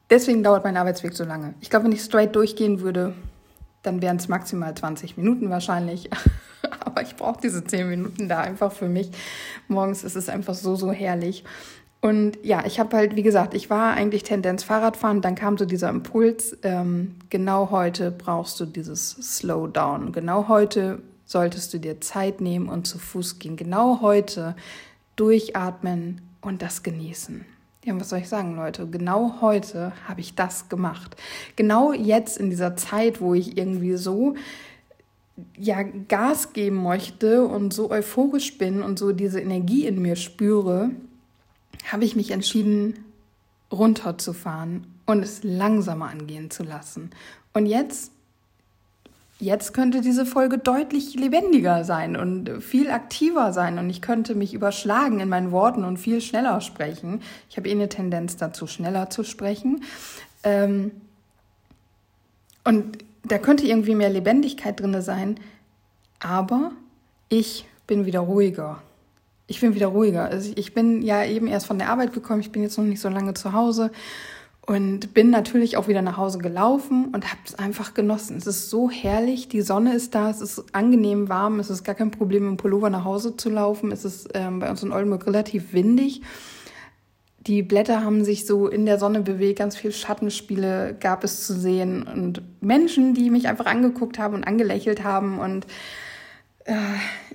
deswegen 0.09 0.43
dauert 0.43 0.63
mein 0.63 0.77
Arbeitsweg 0.77 1.13
so 1.13 1.23
lange. 1.23 1.53
Ich 1.61 1.69
glaube, 1.69 1.85
wenn 1.85 1.91
ich 1.91 2.01
straight 2.01 2.35
durchgehen 2.35 2.81
würde, 2.81 3.13
dann 3.83 4.01
wären 4.01 4.17
es 4.17 4.27
maximal 4.27 4.75
20 4.75 5.17
Minuten 5.17 5.49
wahrscheinlich. 5.49 6.09
Aber 6.79 7.01
ich 7.01 7.15
brauche 7.15 7.41
diese 7.41 7.63
10 7.63 7.89
Minuten 7.89 8.27
da 8.27 8.41
einfach 8.41 8.71
für 8.71 8.89
mich. 8.89 9.11
Morgens 9.67 10.03
ist 10.03 10.15
es 10.15 10.29
einfach 10.29 10.55
so, 10.55 10.75
so 10.75 10.91
herrlich. 10.91 11.43
Und 11.99 12.37
ja, 12.43 12.63
ich 12.65 12.79
habe 12.79 12.95
halt, 12.95 13.15
wie 13.15 13.23
gesagt, 13.23 13.53
ich 13.53 13.69
war 13.69 13.93
eigentlich 13.93 14.23
Tendenz 14.23 14.63
Fahrradfahren, 14.63 15.21
dann 15.21 15.35
kam 15.35 15.57
so 15.57 15.65
dieser 15.65 15.89
Impuls, 15.89 16.55
ähm, 16.63 17.15
genau 17.29 17.71
heute 17.71 18.11
brauchst 18.11 18.59
du 18.59 18.65
dieses 18.65 19.11
Slowdown. 19.11 20.11
Genau 20.11 20.47
heute 20.47 20.99
solltest 21.25 21.73
du 21.73 21.79
dir 21.79 21.99
Zeit 21.99 22.39
nehmen 22.39 22.69
und 22.69 22.87
zu 22.87 22.99
Fuß 22.99 23.39
gehen. 23.39 23.57
Genau 23.57 23.99
heute 24.01 24.55
durchatmen 25.17 26.21
und 26.39 26.61
das 26.61 26.83
genießen. 26.83 27.45
Ja, 27.83 27.99
was 27.99 28.09
soll 28.09 28.19
ich 28.19 28.29
sagen, 28.29 28.55
Leute? 28.55 28.87
Genau 28.87 29.41
heute 29.41 29.93
habe 30.07 30.21
ich 30.21 30.35
das 30.35 30.69
gemacht. 30.69 31.15
Genau 31.55 31.93
jetzt 31.93 32.37
in 32.37 32.49
dieser 32.49 32.75
Zeit, 32.75 33.21
wo 33.21 33.33
ich 33.33 33.57
irgendwie 33.57 33.95
so 33.95 34.35
ja 35.57 35.83
Gas 35.83 36.53
geben 36.53 36.83
möchte 36.83 37.45
und 37.45 37.73
so 37.73 37.91
euphorisch 37.91 38.57
bin 38.57 38.81
und 38.81 38.97
so 38.97 39.11
diese 39.11 39.39
Energie 39.39 39.85
in 39.85 40.01
mir 40.01 40.15
spüre, 40.15 40.91
habe 41.91 42.05
ich 42.05 42.15
mich 42.15 42.31
entschieden, 42.31 43.05
runterzufahren 43.71 44.87
und 45.05 45.23
es 45.23 45.43
langsamer 45.43 46.09
angehen 46.09 46.49
zu 46.49 46.63
lassen. 46.63 47.11
Und 47.53 47.65
jetzt 47.65 48.11
Jetzt 49.39 49.73
könnte 49.73 50.01
diese 50.01 50.25
Folge 50.25 50.57
deutlich 50.57 51.13
lebendiger 51.13 51.83
sein 51.83 52.15
und 52.15 52.63
viel 52.63 52.89
aktiver 52.89 53.53
sein 53.53 53.77
und 53.77 53.87
ich 53.89 54.01
könnte 54.01 54.33
mich 54.33 54.55
überschlagen 54.55 55.19
in 55.19 55.29
meinen 55.29 55.51
Worten 55.51 55.83
und 55.83 55.97
viel 55.97 56.21
schneller 56.21 56.59
sprechen. 56.59 57.21
Ich 57.49 57.57
habe 57.57 57.69
eh 57.69 57.73
eine 57.73 57.87
Tendenz 57.87 58.37
dazu, 58.37 58.65
schneller 58.65 59.11
zu 59.11 59.23
sprechen. 59.23 59.83
Ähm, 60.43 60.91
und 62.63 62.97
da 63.25 63.37
könnte 63.37 63.67
irgendwie 63.67 63.93
mehr 63.93 64.09
Lebendigkeit 64.09 64.79
drin 64.79 64.99
sein, 65.01 65.39
aber 66.19 66.71
ich 67.29 67.67
bin 67.85 68.05
wieder 68.07 68.21
ruhiger. 68.21 68.81
ich 69.47 69.61
bin 69.61 69.75
wieder 69.75 69.87
ruhiger. 69.87 70.25
Also 70.25 70.51
ich 70.55 70.73
bin 70.73 71.01
ja 71.03 71.23
eben 71.23 71.47
erst 71.47 71.67
von 71.67 71.77
der 71.77 71.89
Arbeit 71.89 72.13
gekommen, 72.13 72.41
ich 72.41 72.51
bin 72.51 72.63
jetzt 72.63 72.77
noch 72.77 72.85
nicht 72.85 72.99
so 72.99 73.09
lange 73.09 73.33
zu 73.35 73.53
Hause 73.53 73.91
und 74.67 75.13
bin 75.13 75.29
natürlich 75.29 75.77
auch 75.77 75.87
wieder 75.87 76.01
nach 76.01 76.17
Hause 76.17 76.39
gelaufen 76.39 77.05
und 77.13 77.25
habe 77.25 77.39
es 77.45 77.55
einfach 77.55 77.93
genossen. 77.93 78.35
Es 78.35 78.45
ist 78.45 78.69
so 78.69 78.91
herrlich, 78.91 79.47
die 79.47 79.61
Sonne 79.61 79.95
ist 79.95 80.13
da, 80.13 80.29
es 80.29 80.41
ist 80.41 80.75
angenehm 80.75 81.29
warm, 81.29 81.61
es 81.61 81.69
ist 81.69 81.85
gar 81.85 81.95
kein 81.95 82.11
Problem, 82.11 82.45
im 82.45 82.57
Pullover 82.57 82.89
nach 82.89 83.05
Hause 83.05 83.37
zu 83.37 83.49
laufen. 83.49 83.93
Es 83.93 84.03
ist 84.03 84.29
ähm, 84.33 84.59
bei 84.59 84.69
uns 84.69 84.83
in 84.83 84.91
Oldenburg 84.91 85.25
relativ 85.25 85.71
windig. 85.71 86.21
Die 87.39 87.63
Blätter 87.63 88.03
haben 88.03 88.25
sich 88.25 88.45
so 88.45 88.67
in 88.67 88.85
der 88.85 88.99
Sonne 88.99 89.21
bewegt, 89.21 89.59
ganz 89.59 89.77
viel 89.77 89.93
Schattenspiele 89.93 90.97
gab 90.99 91.23
es 91.23 91.47
zu 91.47 91.53
sehen 91.53 92.03
und 92.03 92.41
Menschen, 92.59 93.13
die 93.13 93.29
mich 93.29 93.47
einfach 93.47 93.67
angeguckt 93.67 94.19
haben 94.19 94.35
und 94.35 94.43
angelächelt 94.43 95.01
haben 95.01 95.39
und 95.39 95.65
äh, 96.65 96.75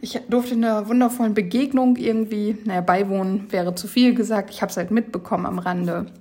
ich 0.02 0.20
durfte 0.28 0.54
einer 0.54 0.86
wundervollen 0.86 1.32
Begegnung 1.32 1.96
irgendwie, 1.96 2.58
naja, 2.66 2.82
beiwohnen 2.82 3.50
wäre 3.50 3.74
zu 3.74 3.88
viel 3.88 4.14
gesagt, 4.14 4.50
ich 4.50 4.60
habe 4.60 4.68
es 4.68 4.76
halt 4.76 4.90
mitbekommen 4.90 5.46
am 5.46 5.58
Rande 5.58 6.12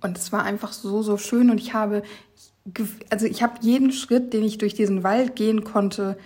und 0.00 0.18
es 0.18 0.32
war 0.32 0.44
einfach 0.44 0.72
so, 0.72 1.02
so 1.02 1.16
schön 1.16 1.50
und 1.50 1.58
ich 1.58 1.74
habe, 1.74 2.02
also 3.10 3.26
ich 3.26 3.42
habe 3.42 3.54
jeden 3.60 3.92
Schritt, 3.92 4.32
den 4.32 4.44
ich 4.44 4.58
durch 4.58 4.74
diesen 4.74 5.02
Wald 5.02 5.36
gehen 5.36 5.64
konnte, 5.64 6.16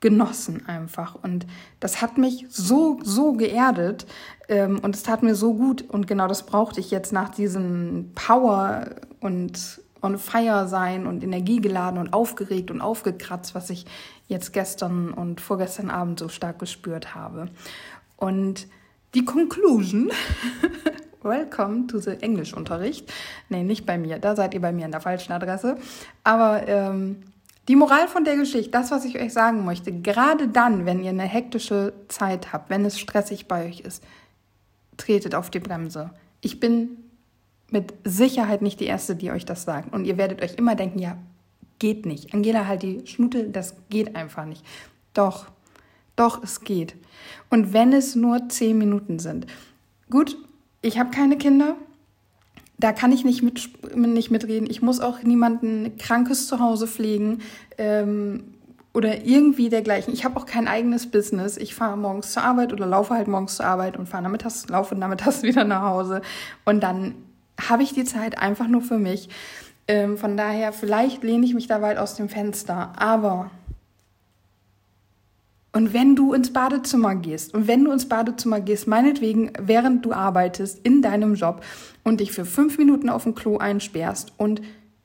genossen 0.00 0.66
einfach. 0.66 1.14
Und 1.14 1.46
das 1.78 2.00
hat 2.00 2.18
mich 2.18 2.46
so, 2.48 2.98
so 3.02 3.34
geerdet 3.34 4.06
ähm, 4.48 4.78
und 4.80 4.96
es 4.96 5.02
tat 5.02 5.22
mir 5.22 5.34
so 5.34 5.54
gut. 5.54 5.82
Und 5.82 6.06
genau 6.06 6.26
das 6.26 6.46
brauchte 6.46 6.80
ich 6.80 6.90
jetzt 6.90 7.12
nach 7.12 7.28
diesem 7.28 8.12
Power 8.14 8.86
und 9.20 9.80
on 10.02 10.18
fire 10.18 10.66
sein 10.66 11.06
und 11.06 11.22
energiegeladen 11.22 12.00
und 12.00 12.12
aufgeregt 12.14 12.70
und 12.70 12.80
aufgekratzt, 12.80 13.54
was 13.54 13.68
ich 13.68 13.84
jetzt 14.28 14.52
gestern 14.52 15.12
und 15.12 15.40
vorgestern 15.40 15.90
Abend 15.90 16.18
so 16.18 16.28
stark 16.28 16.58
gespürt 16.58 17.14
habe. 17.14 17.48
Und 18.16 18.66
die 19.14 19.24
Conclusion 19.24 20.10
Welcome 21.22 21.86
to 21.88 21.98
the 21.98 22.12
Englischunterricht. 22.20 23.12
Nee, 23.48 23.62
nicht 23.62 23.84
bei 23.84 23.98
mir. 23.98 24.18
Da 24.18 24.34
seid 24.34 24.54
ihr 24.54 24.60
bei 24.60 24.72
mir 24.72 24.86
an 24.86 24.92
der 24.92 25.00
falschen 25.00 25.32
Adresse. 25.32 25.76
Aber 26.24 26.66
ähm, 26.66 27.22
die 27.68 27.76
Moral 27.76 28.08
von 28.08 28.24
der 28.24 28.36
Geschichte, 28.36 28.70
das, 28.70 28.90
was 28.90 29.04
ich 29.04 29.20
euch 29.20 29.32
sagen 29.32 29.64
möchte, 29.64 29.92
gerade 29.92 30.48
dann, 30.48 30.86
wenn 30.86 31.02
ihr 31.02 31.10
eine 31.10 31.24
hektische 31.24 31.92
Zeit 32.08 32.52
habt, 32.52 32.70
wenn 32.70 32.84
es 32.84 32.98
stressig 32.98 33.48
bei 33.48 33.68
euch 33.68 33.80
ist, 33.80 34.02
tretet 34.96 35.34
auf 35.34 35.50
die 35.50 35.60
Bremse. 35.60 36.10
Ich 36.40 36.58
bin 36.58 36.96
mit 37.70 37.92
Sicherheit 38.04 38.62
nicht 38.62 38.80
die 38.80 38.86
Erste, 38.86 39.14
die 39.14 39.30
euch 39.30 39.44
das 39.44 39.64
sagt. 39.64 39.92
Und 39.92 40.04
ihr 40.06 40.16
werdet 40.16 40.42
euch 40.42 40.54
immer 40.54 40.74
denken, 40.74 40.98
ja, 40.98 41.16
geht 41.78 42.06
nicht. 42.06 42.34
Angela, 42.34 42.66
halt 42.66 42.82
die 42.82 43.06
Schnute, 43.06 43.44
das 43.44 43.74
geht 43.88 44.16
einfach 44.16 44.46
nicht. 44.46 44.64
Doch, 45.14 45.46
doch, 46.16 46.42
es 46.42 46.62
geht. 46.62 46.96
Und 47.50 47.72
wenn 47.72 47.92
es 47.92 48.16
nur 48.16 48.48
zehn 48.48 48.78
Minuten 48.78 49.18
sind. 49.18 49.46
Gut, 50.10 50.36
ich 50.82 50.98
habe 50.98 51.10
keine 51.10 51.36
Kinder. 51.36 51.76
Da 52.78 52.92
kann 52.92 53.12
ich 53.12 53.24
nicht, 53.24 53.42
mit, 53.42 53.68
nicht 53.94 54.30
mitreden. 54.30 54.68
Ich 54.70 54.80
muss 54.80 55.00
auch 55.00 55.22
niemanden 55.22 55.98
Krankes 55.98 56.46
zu 56.46 56.60
Hause 56.60 56.86
pflegen 56.86 57.40
ähm, 57.76 58.54
oder 58.94 59.24
irgendwie 59.24 59.68
dergleichen. 59.68 60.14
Ich 60.14 60.24
habe 60.24 60.38
auch 60.38 60.46
kein 60.46 60.66
eigenes 60.66 61.10
Business. 61.10 61.58
Ich 61.58 61.74
fahre 61.74 61.98
morgens 61.98 62.32
zur 62.32 62.42
Arbeit 62.42 62.72
oder 62.72 62.86
laufe 62.86 63.14
halt 63.14 63.28
morgens 63.28 63.56
zur 63.56 63.66
Arbeit 63.66 63.98
und 63.98 64.08
fahre 64.08 64.22
nachmittags, 64.22 64.66
laufe 64.68 64.94
nachmittags 64.94 65.42
wieder 65.42 65.64
nach 65.64 65.82
Hause. 65.82 66.22
Und 66.64 66.80
dann 66.82 67.14
habe 67.68 67.82
ich 67.82 67.92
die 67.92 68.04
Zeit 68.04 68.38
einfach 68.38 68.66
nur 68.66 68.80
für 68.80 68.98
mich. 68.98 69.28
Ähm, 69.86 70.16
von 70.16 70.36
daher, 70.38 70.72
vielleicht 70.72 71.22
lehne 71.22 71.44
ich 71.44 71.54
mich 71.54 71.66
da 71.66 71.82
weit 71.82 71.98
aus 71.98 72.14
dem 72.14 72.30
Fenster. 72.30 72.92
Aber 72.96 73.50
und 75.72 75.92
wenn 75.92 76.16
du 76.16 76.32
ins 76.32 76.52
Badezimmer 76.52 77.14
gehst 77.14 77.54
und 77.54 77.68
wenn 77.68 77.84
du 77.84 77.92
ins 77.92 78.08
Badezimmer 78.08 78.60
gehst, 78.60 78.88
meinetwegen, 78.88 79.52
während 79.60 80.04
du 80.04 80.12
arbeitest 80.12 80.84
in 80.84 81.00
deinem 81.00 81.34
Job 81.34 81.62
und 82.02 82.20
dich 82.20 82.32
für 82.32 82.44
fünf 82.44 82.76
Minuten 82.76 83.08
auf 83.08 83.22
dem 83.22 83.34
Klo 83.34 83.58
einsperrst 83.58 84.32
und 84.36 84.62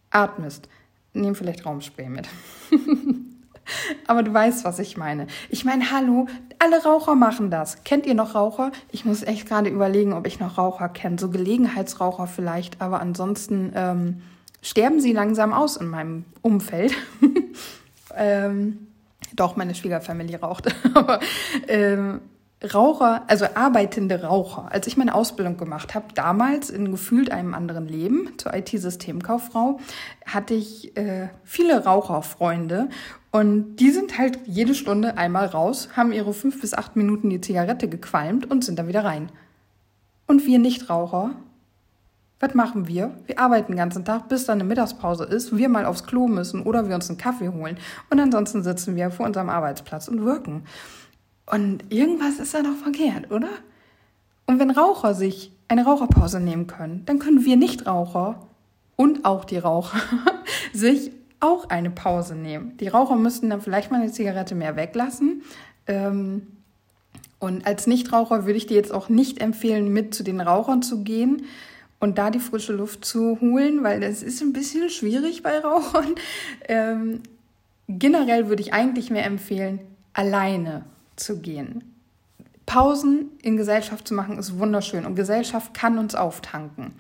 atmest, 0.09 0.67
nimm 1.13 1.35
vielleicht 1.35 1.65
Raumspray 1.65 2.09
mit. 2.09 2.27
Aber 4.07 4.23
du 4.23 4.33
weißt, 4.33 4.63
was 4.65 4.79
ich 4.79 4.97
meine. 4.97 5.27
Ich 5.49 5.65
meine, 5.65 5.91
hallo, 5.91 6.27
alle 6.59 6.83
Raucher 6.83 7.15
machen 7.15 7.49
das. 7.49 7.83
Kennt 7.83 8.05
ihr 8.05 8.13
noch 8.13 8.35
Raucher? 8.35 8.71
Ich 8.91 9.05
muss 9.05 9.23
echt 9.23 9.47
gerade 9.47 9.69
überlegen, 9.69 10.13
ob 10.13 10.27
ich 10.27 10.39
noch 10.39 10.57
Raucher 10.57 10.89
kenne. 10.89 11.17
So 11.19 11.29
Gelegenheitsraucher 11.29 12.27
vielleicht, 12.27 12.81
aber 12.81 13.01
ansonsten 13.01 13.71
ähm, 13.75 14.21
sterben 14.61 14.99
sie 14.99 15.13
langsam 15.13 15.53
aus 15.53 15.77
in 15.77 15.87
meinem 15.87 16.25
Umfeld. 16.41 16.93
ähm, 18.15 18.87
doch, 19.35 19.55
meine 19.55 19.75
Schwiegerfamilie 19.75 20.39
raucht. 20.39 20.73
Aber 20.93 21.19
ähm, 21.67 22.21
Raucher, 22.73 23.23
also 23.27 23.45
arbeitende 23.53 24.23
Raucher. 24.23 24.71
Als 24.71 24.87
ich 24.87 24.97
meine 24.97 25.13
Ausbildung 25.13 25.57
gemacht 25.57 25.93
habe, 25.93 26.07
damals 26.15 26.69
in 26.69 26.89
gefühlt 26.89 27.31
einem 27.31 27.53
anderen 27.53 27.87
Leben 27.87 28.33
zur 28.37 28.53
IT-Systemkauffrau, 28.53 29.79
hatte 30.25 30.53
ich 30.53 30.95
äh, 30.97 31.29
viele 31.43 31.83
Raucherfreunde 31.83 32.89
und 33.31 33.75
die 33.77 33.91
sind 33.91 34.17
halt 34.17 34.39
jede 34.45 34.73
Stunde 34.73 35.17
einmal 35.17 35.47
raus, 35.47 35.89
haben 35.95 36.13
ihre 36.13 36.33
fünf 36.33 36.61
bis 36.61 36.73
acht 36.73 36.95
Minuten 36.95 37.29
die 37.29 37.41
Zigarette 37.41 37.89
gequalmt 37.89 38.49
und 38.49 38.63
sind 38.63 38.79
dann 38.79 38.87
wieder 38.87 39.03
rein. 39.03 39.29
Und 40.25 40.45
wir 40.45 40.57
Nichtraucher 40.57 41.35
was 42.39 42.53
machen 42.53 42.87
wir? 42.87 43.11
Wir 43.27 43.39
arbeiten 43.39 43.71
den 43.71 43.77
ganzen 43.77 44.03
Tag, 44.03 44.27
bis 44.27 44.45
dann 44.45 44.59
eine 44.59 44.67
Mittagspause 44.67 45.23
ist, 45.23 45.55
wir 45.55 45.69
mal 45.69 45.85
aufs 45.85 46.05
Klo 46.05 46.27
müssen 46.27 46.63
oder 46.63 46.87
wir 46.87 46.95
uns 46.95 47.09
einen 47.09 47.17
Kaffee 47.17 47.49
holen. 47.49 47.77
Und 48.09 48.19
ansonsten 48.19 48.61
sitzen 48.61 48.95
wir 48.95 49.09
vor 49.09 49.25
unserem 49.25 49.49
Arbeitsplatz 49.49 50.07
und 50.07 50.25
wirken. 50.25 50.65
Und 51.45 51.91
irgendwas 51.91 52.39
ist 52.39 52.53
da 52.53 52.61
noch 52.61 52.75
verkehrt, 52.75 53.31
oder? 53.31 53.49
Und 54.47 54.59
wenn 54.59 54.71
Raucher 54.71 55.13
sich 55.13 55.51
eine 55.67 55.85
Raucherpause 55.85 56.39
nehmen 56.39 56.67
können, 56.67 57.03
dann 57.05 57.19
können 57.19 57.45
wir 57.45 57.55
Nichtraucher 57.55 58.47
und 58.95 59.25
auch 59.25 59.45
die 59.45 59.57
Raucher 59.57 59.99
sich 60.73 61.11
auch 61.39 61.69
eine 61.69 61.89
Pause 61.89 62.35
nehmen. 62.35 62.77
Die 62.77 62.87
Raucher 62.87 63.15
müssten 63.15 63.49
dann 63.49 63.61
vielleicht 63.61 63.91
mal 63.91 64.01
eine 64.01 64.11
Zigarette 64.11 64.55
mehr 64.55 64.75
weglassen. 64.75 65.43
Ähm, 65.87 66.47
und 67.39 67.65
als 67.65 67.87
Nichtraucher 67.87 68.45
würde 68.45 68.57
ich 68.57 68.67
dir 68.67 68.77
jetzt 68.77 68.93
auch 68.93 69.09
nicht 69.09 69.41
empfehlen, 69.41 69.91
mit 69.91 70.13
zu 70.13 70.23
den 70.23 70.41
Rauchern 70.41 70.81
zu 70.81 71.03
gehen 71.03 71.43
und 71.99 72.17
da 72.17 72.29
die 72.29 72.39
frische 72.39 72.73
Luft 72.73 73.05
zu 73.05 73.39
holen, 73.41 73.83
weil 73.83 73.99
das 73.99 74.21
ist 74.21 74.41
ein 74.41 74.53
bisschen 74.53 74.89
schwierig 74.89 75.43
bei 75.43 75.59
Rauchern. 75.59 76.15
Ähm, 76.67 77.21
generell 77.87 78.49
würde 78.49 78.63
ich 78.63 78.73
eigentlich 78.73 79.11
mehr 79.11 79.25
empfehlen, 79.25 79.79
alleine 80.13 80.83
zu 81.15 81.39
gehen. 81.39 81.83
Pausen 82.65 83.29
in 83.43 83.57
Gesellschaft 83.57 84.07
zu 84.07 84.15
machen 84.15 84.39
ist 84.39 84.57
wunderschön 84.57 85.05
und 85.05 85.15
Gesellschaft 85.15 85.75
kann 85.75 85.99
uns 85.99 86.15
auftanken. 86.15 86.93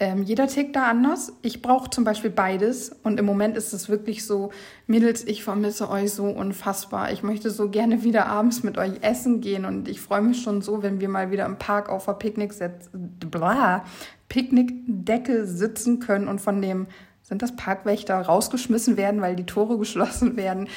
Ähm, 0.00 0.22
jeder 0.22 0.46
tickt 0.46 0.76
da 0.76 0.84
anders. 0.84 1.32
Ich 1.42 1.60
brauche 1.60 1.90
zum 1.90 2.04
Beispiel 2.04 2.30
beides 2.30 2.92
und 3.02 3.18
im 3.18 3.26
Moment 3.26 3.56
ist 3.56 3.72
es 3.72 3.88
wirklich 3.88 4.24
so, 4.24 4.50
Mädels, 4.86 5.24
ich 5.24 5.42
vermisse 5.42 5.90
euch 5.90 6.12
so 6.12 6.26
unfassbar. 6.26 7.10
Ich 7.10 7.24
möchte 7.24 7.50
so 7.50 7.68
gerne 7.68 8.04
wieder 8.04 8.26
abends 8.26 8.62
mit 8.62 8.78
euch 8.78 9.02
essen 9.02 9.40
gehen 9.40 9.64
und 9.64 9.88
ich 9.88 10.00
freue 10.00 10.20
mich 10.20 10.40
schon 10.40 10.62
so, 10.62 10.84
wenn 10.84 11.00
wir 11.00 11.08
mal 11.08 11.32
wieder 11.32 11.46
im 11.46 11.58
Park 11.58 11.88
auf 11.88 12.04
der 12.04 12.12
Picknick 12.12 12.54
bla, 12.92 13.84
Picknickdecke 14.28 15.46
sitzen 15.46 15.98
können 15.98 16.28
und 16.28 16.40
von 16.40 16.62
dem, 16.62 16.86
sind 17.22 17.42
das 17.42 17.56
Parkwächter, 17.56 18.20
rausgeschmissen 18.20 18.96
werden, 18.96 19.20
weil 19.20 19.36
die 19.36 19.46
Tore 19.46 19.78
geschlossen 19.78 20.36
werden. 20.36 20.68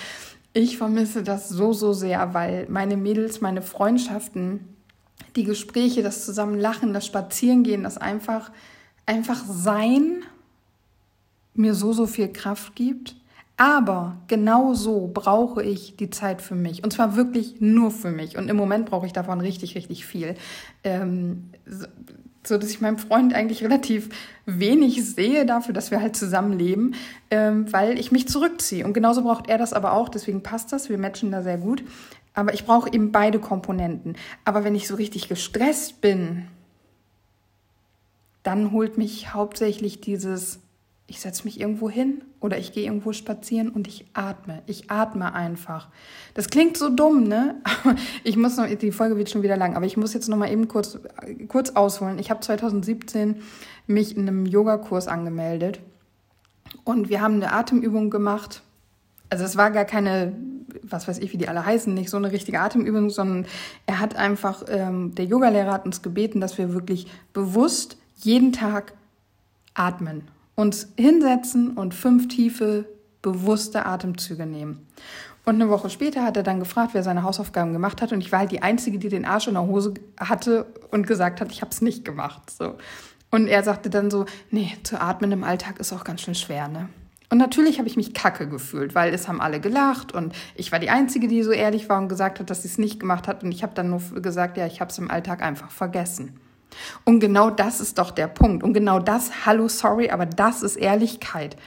Ich 0.54 0.78
vermisse 0.78 1.24
das 1.24 1.48
so, 1.48 1.74
so 1.74 1.94
sehr, 1.94 2.34
weil 2.34 2.66
meine 2.70 2.98
Mädels, 2.98 3.40
meine 3.40 3.62
Freundschaften, 3.62 4.76
die 5.36 5.46
Gespräche, 5.46 6.02
das 6.04 6.26
Zusammenlachen, 6.26 6.94
das 6.94 7.06
Spazierengehen, 7.06 7.84
das 7.84 7.98
einfach 7.98 8.52
einfach 9.06 9.44
sein 9.46 10.24
mir 11.54 11.74
so, 11.74 11.94
so 11.94 12.08
viel 12.08 12.32
Kraft 12.32 12.76
gibt. 12.76 13.16
Aber 13.58 14.18
genau 14.28 14.74
so 14.74 15.12
brauche 15.14 15.62
ich 15.62 15.96
die 15.96 16.10
Zeit 16.10 16.42
für 16.42 16.56
mich. 16.56 16.84
Und 16.84 16.94
zwar 16.94 17.16
wirklich 17.16 17.62
nur 17.62 17.92
für 17.92 18.10
mich. 18.10 18.38
Und 18.38 18.50
im 18.50 18.56
Moment 18.56 18.88
brauche 18.88 19.06
ich 19.06 19.14
davon 19.14 19.40
richtig, 19.40 19.76
richtig 19.76 20.06
viel. 20.06 20.36
Ähm, 20.84 21.52
so 22.44 22.58
dass 22.58 22.72
ich 22.72 22.82
meinem 22.82 22.98
Freund 22.98 23.36
eigentlich 23.36 23.64
relativ 23.64 24.10
wenig 24.46 25.06
sehe 25.06 25.46
dafür, 25.46 25.74
dass 25.74 25.92
wir 25.92 26.02
halt 26.02 26.16
zusammenleben, 26.16 26.96
ähm, 27.30 27.72
weil 27.72 28.00
ich 28.00 28.12
mich 28.12 28.28
zurückziehe. 28.28 28.84
Und 28.84 28.94
genauso 28.94 29.22
braucht 29.22 29.48
er 29.48 29.60
das 29.60 29.74
aber 29.74 29.94
auch, 29.94 30.10
deswegen 30.10 30.42
passt 30.42 30.72
das, 30.74 30.90
wir 30.90 30.98
matchen 30.98 31.32
da 31.32 31.44
sehr 31.44 31.58
gut. 31.58 31.84
Aber 32.34 32.54
ich 32.54 32.66
brauche 32.66 32.92
eben 32.92 33.12
beide 33.12 33.40
Komponenten. 33.40 34.16
Aber 34.46 34.64
wenn 34.64 34.74
ich 34.74 34.88
so 34.88 34.96
richtig 34.96 35.28
gestresst 35.28 36.02
bin, 36.02 36.48
dann 38.44 38.72
holt 38.72 38.98
mich 38.98 39.34
hauptsächlich 39.34 40.02
dieses, 40.02 40.60
ich 41.08 41.20
setze 41.20 41.44
mich 41.46 41.60
irgendwo 41.60 41.90
hin 41.90 42.24
oder 42.40 42.58
ich 42.58 42.72
gehe 42.72 42.86
irgendwo 42.86 43.14
spazieren 43.14 43.70
und 43.70 43.88
ich 43.88 44.06
atme. 44.14 44.64
Ich 44.66 44.90
atme 44.90 45.34
einfach. 45.34 45.90
Das 46.34 46.50
klingt 46.50 46.78
so 46.78 46.90
dumm, 46.90 47.24
ne? 47.24 47.62
Ich 48.24 48.38
muss 48.38 48.58
noch, 48.58 48.68
die 48.68 48.92
Folge 48.92 49.18
wird 49.18 49.30
schon 49.30 49.44
wieder 49.44 49.58
lang, 49.58 49.76
aber 49.76 49.86
ich 49.86 49.98
muss 49.98 50.14
jetzt 50.14 50.30
noch 50.30 50.38
mal 50.38 50.52
eben 50.52 50.68
kurz, 50.68 51.00
kurz 51.48 51.72
ausholen. 51.72 52.20
Ich 52.20 52.30
habe 52.30 52.40
2017 52.40 53.42
mich 53.88 54.16
in 54.16 54.28
einem 54.28 54.46
Yogakurs 54.46 55.08
angemeldet 55.08 55.80
und 56.84 57.10
wir 57.10 57.22
haben 57.22 57.36
eine 57.36 57.54
Atemübung 57.54 58.10
gemacht. 58.10 58.64
Also 59.30 59.44
es 59.44 59.56
war 59.56 59.72
gar 59.72 59.86
keine 59.86 60.34
was 60.84 61.08
weiß 61.08 61.20
ich, 61.20 61.34
wie 61.34 61.38
die 61.38 61.48
alle 61.48 61.66
heißen, 61.66 61.94
nicht 61.94 62.10
so 62.10 62.18
eine 62.18 62.32
richtige 62.32 62.60
Atemübung, 62.60 63.10
sondern 63.10 63.46
er 63.86 64.00
hat 64.00 64.16
einfach, 64.16 64.64
ähm, 64.68 65.16
der 65.16 65.26
Yogalehrer 65.26 65.72
hat 65.72 65.86
uns 65.86 66.02
gebeten, 66.02 66.42
dass 66.42 66.58
wir 66.58 66.74
wirklich 66.74 67.08
bewusst 67.34 67.98
jeden 68.24 68.54
Tag 68.54 68.94
atmen, 69.74 70.28
uns 70.56 70.90
hinsetzen 70.98 71.72
und 71.72 71.94
fünf 71.94 72.28
tiefe, 72.28 72.86
bewusste 73.22 73.86
Atemzüge 73.86 74.46
nehmen. 74.46 74.88
Und 75.44 75.56
eine 75.56 75.70
Woche 75.70 75.90
später 75.90 76.24
hat 76.24 76.38
er 76.38 76.44
dann 76.44 76.60
gefragt, 76.60 76.94
wer 76.94 77.04
seine 77.04 77.24
Hausaufgaben 77.24 77.74
gemacht 77.74 78.02
hat. 78.02 78.12
Und 78.12 78.22
ich 78.22 78.32
war 78.32 78.40
halt 78.40 78.52
die 78.52 78.62
Einzige, 78.62 79.00
die 79.00 79.10
den 79.10 79.26
Arsch 79.26 79.48
in 79.48 79.56
der 79.56 79.66
Hose 79.66 79.96
hatte 80.20 80.68
und 80.92 81.08
gesagt 81.08 81.42
hat, 81.42 81.52
ich 81.52 81.62
habe 81.62 81.72
es 81.72 81.82
nicht 81.82 82.06
gemacht. 82.06 82.52
So. 82.52 82.76
Und 83.32 83.48
er 83.48 83.64
sagte 83.64 83.90
dann 83.90 84.12
so, 84.12 84.26
nee, 84.52 84.72
zu 84.84 85.02
atmen 85.02 85.32
im 85.32 85.44
Alltag 85.44 85.80
ist 85.80 85.94
auch 85.94 86.04
ganz 86.04 86.22
schön 86.22 86.36
schwer, 86.36 86.68
ne? 86.68 86.90
Und 87.30 87.38
natürlich 87.38 87.80
habe 87.80 87.88
ich 87.88 87.96
mich 87.96 88.14
kacke 88.14 88.46
gefühlt, 88.50 88.94
weil 88.94 89.14
es 89.14 89.30
haben 89.30 89.40
alle 89.40 89.62
gelacht 89.62 90.12
und 90.12 90.36
ich 90.54 90.74
war 90.74 90.80
die 90.80 90.90
Einzige, 90.90 91.30
die 91.30 91.44
so 91.44 91.52
ehrlich 91.52 91.88
war 91.88 91.98
und 91.98 92.10
gesagt 92.10 92.42
hat, 92.42 92.50
dass 92.50 92.64
sie 92.64 92.68
es 92.68 92.78
nicht 92.78 93.00
gemacht 93.00 93.26
hat. 93.26 93.42
Und 93.42 93.54
ich 93.54 93.64
habe 93.64 93.74
dann 93.74 93.90
nur 93.90 94.02
gesagt, 94.22 94.58
ja, 94.58 94.68
ich 94.68 94.82
habe 94.82 94.92
es 94.92 94.98
im 94.98 95.10
Alltag 95.10 95.42
einfach 95.42 95.72
vergessen. 95.72 96.42
Und 97.06 97.20
genau 97.20 97.50
das 97.50 97.80
ist 97.80 97.98
doch 97.98 98.12
der 98.12 98.28
Punkt. 98.28 98.64
Und 98.64 98.74
genau 98.74 99.00
das, 99.00 99.46
hallo, 99.46 99.68
sorry, 99.68 100.10
aber 100.10 100.26
das 100.26 100.64
ist 100.64 100.76
Ehrlichkeit. 100.76 101.58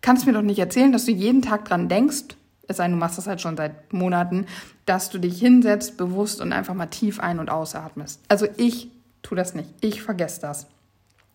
Kannst 0.00 0.26
mir 0.26 0.32
doch 0.32 0.42
nicht 0.42 0.58
erzählen, 0.58 0.92
dass 0.92 1.04
du 1.04 1.12
jeden 1.12 1.42
Tag 1.42 1.64
dran 1.64 1.88
denkst, 1.88 2.36
es 2.68 2.76
sei 2.76 2.84
denn, 2.84 2.92
du 2.92 2.98
machst 2.98 3.16
das 3.16 3.26
halt 3.26 3.40
schon 3.40 3.56
seit 3.56 3.92
Monaten, 3.92 4.46
dass 4.84 5.08
du 5.10 5.18
dich 5.18 5.40
hinsetzt, 5.40 5.96
bewusst 5.96 6.40
und 6.40 6.52
einfach 6.52 6.74
mal 6.74 6.86
tief 6.86 7.18
ein- 7.18 7.38
und 7.38 7.50
ausatmest. 7.50 8.20
Also 8.28 8.46
ich 8.58 8.90
tue 9.22 9.36
das 9.36 9.54
nicht. 9.54 9.70
Ich 9.80 10.02
vergesse 10.02 10.42
das. 10.42 10.66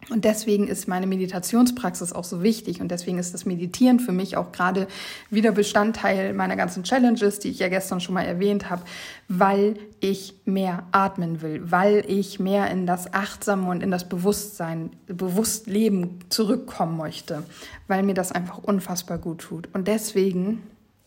Und 0.09 0.25
deswegen 0.25 0.67
ist 0.67 0.87
meine 0.87 1.07
Meditationspraxis 1.07 2.13
auch 2.13 2.23
so 2.23 2.43
wichtig 2.43 2.81
und 2.81 2.89
deswegen 2.89 3.19
ist 3.19 3.33
das 3.33 3.45
Meditieren 3.45 3.99
für 3.99 4.11
mich 4.11 4.37
auch 4.37 4.51
gerade 4.51 4.87
wieder 5.29 5.51
Bestandteil 5.51 6.33
meiner 6.33 6.55
ganzen 6.55 6.83
Challenges, 6.83 7.39
die 7.39 7.49
ich 7.49 7.59
ja 7.59 7.69
gestern 7.69 8.01
schon 8.01 8.15
mal 8.15 8.23
erwähnt 8.23 8.69
habe, 8.69 8.83
weil 9.27 9.75
ich 9.99 10.35
mehr 10.45 10.83
atmen 10.91 11.41
will, 11.41 11.71
weil 11.71 12.03
ich 12.07 12.39
mehr 12.39 12.69
in 12.69 12.85
das 12.85 13.13
Achtsame 13.13 13.69
und 13.69 13.81
in 13.81 13.91
das 13.91 14.09
Bewusstsein, 14.09 14.91
Bewusstleben 15.07 16.19
zurückkommen 16.29 16.97
möchte, 16.97 17.43
weil 17.87 18.03
mir 18.03 18.13
das 18.13 18.31
einfach 18.31 18.57
unfassbar 18.57 19.17
gut 19.17 19.39
tut. 19.39 19.69
Und 19.73 19.87
deswegen 19.87 20.63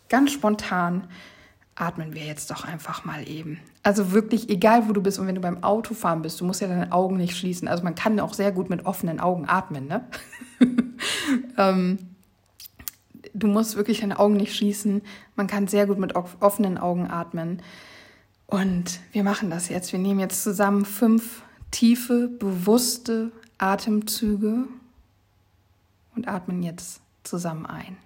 ganz 0.09 0.33
spontan 0.33 1.07
atmen 1.77 2.15
wir 2.15 2.25
jetzt 2.25 2.51
doch 2.51 2.65
einfach 2.65 3.05
mal 3.05 3.29
eben. 3.29 3.61
Also 3.83 4.13
wirklich, 4.13 4.49
egal 4.49 4.89
wo 4.89 4.93
du 4.93 5.03
bist 5.03 5.19
und 5.19 5.27
wenn 5.27 5.35
du 5.35 5.41
beim 5.41 5.63
Autofahren 5.63 6.23
bist, 6.23 6.41
du 6.41 6.45
musst 6.45 6.61
ja 6.63 6.69
deine 6.69 6.91
Augen 6.91 7.19
nicht 7.19 7.37
schließen. 7.37 7.69
Also 7.69 7.85
man 7.85 7.95
kann 7.95 8.19
auch 8.19 8.35
sehr 8.35 8.51
gut 8.51 8.71
mit 8.71 8.87
offenen 8.87 9.21
Augen 9.21 9.47
atmen, 9.47 9.87
ne? 9.87 10.05
ähm, 11.59 11.99
du 13.35 13.47
musst 13.47 13.77
wirklich 13.77 14.01
deine 14.01 14.19
Augen 14.19 14.35
nicht 14.35 14.57
schließen. 14.57 15.03
Man 15.37 15.47
kann 15.47 15.69
sehr 15.69 15.87
gut 15.87 15.99
mit 15.99 16.15
offenen 16.17 16.79
Augen 16.79 17.09
atmen. 17.11 17.63
Und 18.47 19.01
wir 19.13 19.23
machen 19.23 19.51
das 19.51 19.69
jetzt. 19.69 19.93
Wir 19.93 19.99
nehmen 19.99 20.21
jetzt 20.21 20.43
zusammen 20.43 20.85
fünf 20.85 21.43
tiefe, 21.71 22.29
bewusste 22.29 23.33
Atemzüge 23.59 24.65
und 26.15 26.27
atmen 26.27 26.63
jetzt 26.63 27.01
zusammen 27.23 27.67
ein. 27.67 27.99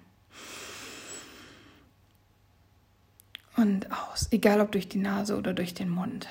Und 3.60 3.86
aus, 3.92 4.28
egal 4.30 4.60
ob 4.60 4.72
durch 4.72 4.88
die 4.88 4.98
Nase 4.98 5.36
oder 5.36 5.52
durch 5.52 5.74
den 5.74 5.90
Mund. 5.90 6.26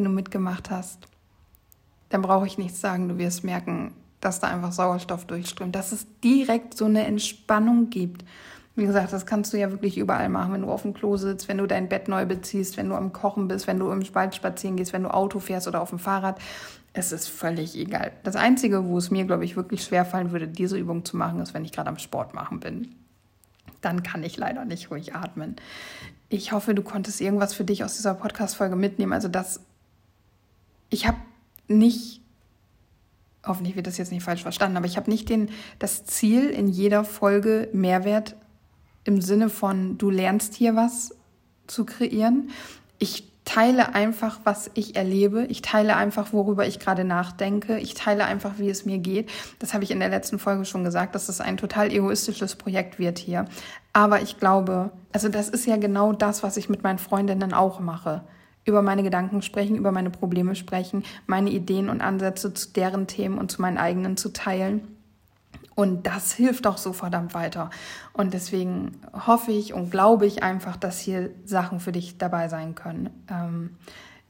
Wenn 0.00 0.04
du 0.04 0.10
mitgemacht 0.10 0.70
hast, 0.70 1.06
dann 2.08 2.22
brauche 2.22 2.46
ich 2.46 2.56
nichts 2.56 2.80
sagen. 2.80 3.10
Du 3.10 3.18
wirst 3.18 3.44
merken, 3.44 3.92
dass 4.22 4.40
da 4.40 4.48
einfach 4.48 4.72
Sauerstoff 4.72 5.26
durchströmt, 5.26 5.74
dass 5.74 5.92
es 5.92 6.06
direkt 6.24 6.74
so 6.74 6.86
eine 6.86 7.04
Entspannung 7.04 7.90
gibt. 7.90 8.24
Wie 8.76 8.86
gesagt, 8.86 9.12
das 9.12 9.26
kannst 9.26 9.52
du 9.52 9.58
ja 9.58 9.70
wirklich 9.70 9.98
überall 9.98 10.30
machen, 10.30 10.54
wenn 10.54 10.62
du 10.62 10.70
auf 10.70 10.82
dem 10.82 10.94
Klo 10.94 11.18
sitzt, 11.18 11.48
wenn 11.48 11.58
du 11.58 11.66
dein 11.66 11.90
Bett 11.90 12.08
neu 12.08 12.24
beziehst, 12.24 12.78
wenn 12.78 12.88
du 12.88 12.94
am 12.94 13.12
Kochen 13.12 13.46
bist, 13.46 13.66
wenn 13.66 13.78
du 13.78 13.90
im 13.90 14.02
Wald 14.14 14.34
spazieren 14.34 14.76
gehst, 14.76 14.94
wenn 14.94 15.02
du 15.02 15.12
Auto 15.12 15.38
fährst 15.38 15.68
oder 15.68 15.82
auf 15.82 15.90
dem 15.90 15.98
Fahrrad. 15.98 16.40
Es 16.94 17.12
ist 17.12 17.28
völlig 17.28 17.76
egal. 17.76 18.12
Das 18.22 18.36
Einzige, 18.36 18.86
wo 18.86 18.96
es 18.96 19.10
mir, 19.10 19.24
glaube 19.26 19.44
ich, 19.44 19.54
wirklich 19.54 19.84
schwerfallen 19.84 20.32
würde, 20.32 20.48
diese 20.48 20.78
Übung 20.78 21.04
zu 21.04 21.18
machen, 21.18 21.40
ist, 21.40 21.52
wenn 21.52 21.64
ich 21.64 21.72
gerade 21.72 21.90
am 21.90 21.98
Sport 21.98 22.32
machen 22.32 22.58
bin. 22.58 22.94
Dann 23.82 24.02
kann 24.02 24.22
ich 24.22 24.38
leider 24.38 24.64
nicht 24.64 24.90
ruhig 24.90 25.14
atmen. 25.14 25.56
Ich 26.30 26.52
hoffe, 26.52 26.74
du 26.74 26.82
konntest 26.82 27.20
irgendwas 27.20 27.54
für 27.54 27.64
dich 27.64 27.84
aus 27.84 27.96
dieser 27.96 28.14
Podcast-Folge 28.14 28.76
mitnehmen. 28.76 29.12
Also, 29.12 29.28
das 29.28 29.60
ich 30.90 31.06
habe 31.06 31.18
nicht, 31.68 32.20
hoffentlich 33.46 33.76
wird 33.76 33.86
das 33.86 33.96
jetzt 33.96 34.12
nicht 34.12 34.24
falsch 34.24 34.42
verstanden, 34.42 34.76
aber 34.76 34.86
ich 34.86 34.96
habe 34.96 35.10
nicht 35.10 35.28
den, 35.28 35.50
das 35.78 36.04
Ziel 36.04 36.50
in 36.50 36.68
jeder 36.68 37.04
Folge 37.04 37.68
Mehrwert 37.72 38.36
im 39.04 39.20
Sinne 39.22 39.48
von, 39.48 39.96
du 39.96 40.10
lernst 40.10 40.54
hier 40.54 40.76
was 40.76 41.16
zu 41.66 41.86
kreieren. 41.86 42.50
Ich 42.98 43.30
teile 43.44 43.94
einfach, 43.94 44.40
was 44.44 44.70
ich 44.74 44.96
erlebe. 44.96 45.46
Ich 45.46 45.62
teile 45.62 45.96
einfach, 45.96 46.32
worüber 46.32 46.66
ich 46.66 46.78
gerade 46.78 47.04
nachdenke. 47.04 47.78
Ich 47.78 47.94
teile 47.94 48.24
einfach, 48.24 48.58
wie 48.58 48.68
es 48.68 48.84
mir 48.84 48.98
geht. 48.98 49.30
Das 49.58 49.72
habe 49.72 49.82
ich 49.84 49.90
in 49.90 50.00
der 50.00 50.10
letzten 50.10 50.38
Folge 50.38 50.64
schon 50.64 50.84
gesagt, 50.84 51.14
dass 51.14 51.26
das 51.26 51.40
ein 51.40 51.56
total 51.56 51.90
egoistisches 51.90 52.56
Projekt 52.56 52.98
wird 52.98 53.18
hier. 53.18 53.46
Aber 53.92 54.20
ich 54.20 54.38
glaube, 54.38 54.90
also 55.12 55.28
das 55.28 55.48
ist 55.48 55.66
ja 55.66 55.78
genau 55.78 56.12
das, 56.12 56.42
was 56.42 56.56
ich 56.56 56.68
mit 56.68 56.82
meinen 56.82 56.98
Freundinnen 56.98 57.54
auch 57.54 57.80
mache 57.80 58.22
über 58.64 58.82
meine 58.82 59.02
Gedanken 59.02 59.42
sprechen, 59.42 59.76
über 59.76 59.92
meine 59.92 60.10
Probleme 60.10 60.54
sprechen, 60.54 61.04
meine 61.26 61.50
Ideen 61.50 61.88
und 61.88 62.00
Ansätze 62.00 62.52
zu 62.54 62.70
deren 62.70 63.06
Themen 63.06 63.38
und 63.38 63.50
zu 63.50 63.60
meinen 63.62 63.78
eigenen 63.78 64.16
zu 64.16 64.32
teilen. 64.32 64.96
Und 65.74 66.06
das 66.06 66.32
hilft 66.32 66.66
auch 66.66 66.76
so 66.76 66.92
verdammt 66.92 67.32
weiter. 67.32 67.70
Und 68.12 68.34
deswegen 68.34 69.00
hoffe 69.26 69.52
ich 69.52 69.72
und 69.72 69.90
glaube 69.90 70.26
ich 70.26 70.42
einfach, 70.42 70.76
dass 70.76 71.00
hier 71.00 71.30
Sachen 71.44 71.80
für 71.80 71.92
dich 71.92 72.18
dabei 72.18 72.48
sein 72.48 72.74
können. 72.74 73.08
Ähm, 73.30 73.76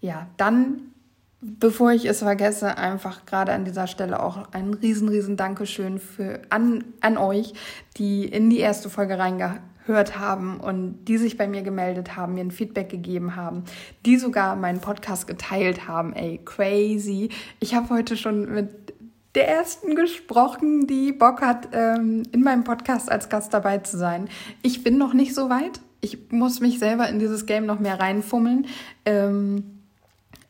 ja, 0.01 0.29
dann, 0.37 0.93
bevor 1.41 1.91
ich 1.91 2.05
es 2.05 2.21
vergesse, 2.21 2.79
einfach 2.79 3.27
gerade 3.27 3.53
an 3.53 3.65
dieser 3.65 3.89
Stelle 3.89 4.23
auch 4.23 4.53
ein 4.53 4.75
riesen, 4.75 5.09
riesen 5.09 5.37
Dankeschön 5.37 5.99
für, 5.99 6.41
an, 6.51 6.85
an 7.01 7.17
euch, 7.19 7.53
die 7.97 8.27
in 8.27 8.49
die 8.49 8.61
erste 8.61 8.89
Folge 8.89 9.19
reingehört 9.19 9.61
gehört 9.91 10.19
haben 10.19 10.61
und 10.61 11.05
die 11.07 11.19
sich 11.19 11.37
bei 11.37 11.49
mir 11.49 11.63
gemeldet 11.63 12.17
haben, 12.17 12.35
mir 12.35 12.45
ein 12.45 12.53
Feedback 12.53 12.89
gegeben 12.89 13.35
haben, 13.35 13.65
die 14.07 14.19
sogar 14.19 14.55
meinen 14.55 14.81
Podcast 14.81 15.27
geteilt 15.27 15.89
haben. 15.89 16.13
Ey, 16.15 16.41
crazy. 16.45 17.31
Ich 17.59 17.75
habe 17.75 17.91
heute 17.91 18.17
schon 18.17 18.55
mit 18.55 18.95
der 19.35 19.49
ersten 19.49 19.97
gesprochen, 19.97 20.87
die 20.87 21.11
Bock 21.13 21.41
hat, 21.41 21.69
ähm, 21.73 22.23
in 22.31 22.43
meinem 22.43 22.63
Podcast 22.63 23.11
als 23.11 23.29
Gast 23.29 23.53
dabei 23.53 23.79
zu 23.79 23.99
sein. 23.99 24.29
Ich 24.63 24.85
bin 24.85 24.97
noch 24.97 25.13
nicht 25.13 25.35
so 25.35 25.51
weit. 25.51 25.81
Ich 26.01 26.31
muss 26.31 26.61
mich 26.61 26.79
selber 26.79 27.09
in 27.09 27.19
dieses 27.19 27.47
Game 27.47 27.67
noch 27.67 27.81
mehr 27.81 27.99
reinfummeln. 27.99 28.67
Ähm, 29.05 29.81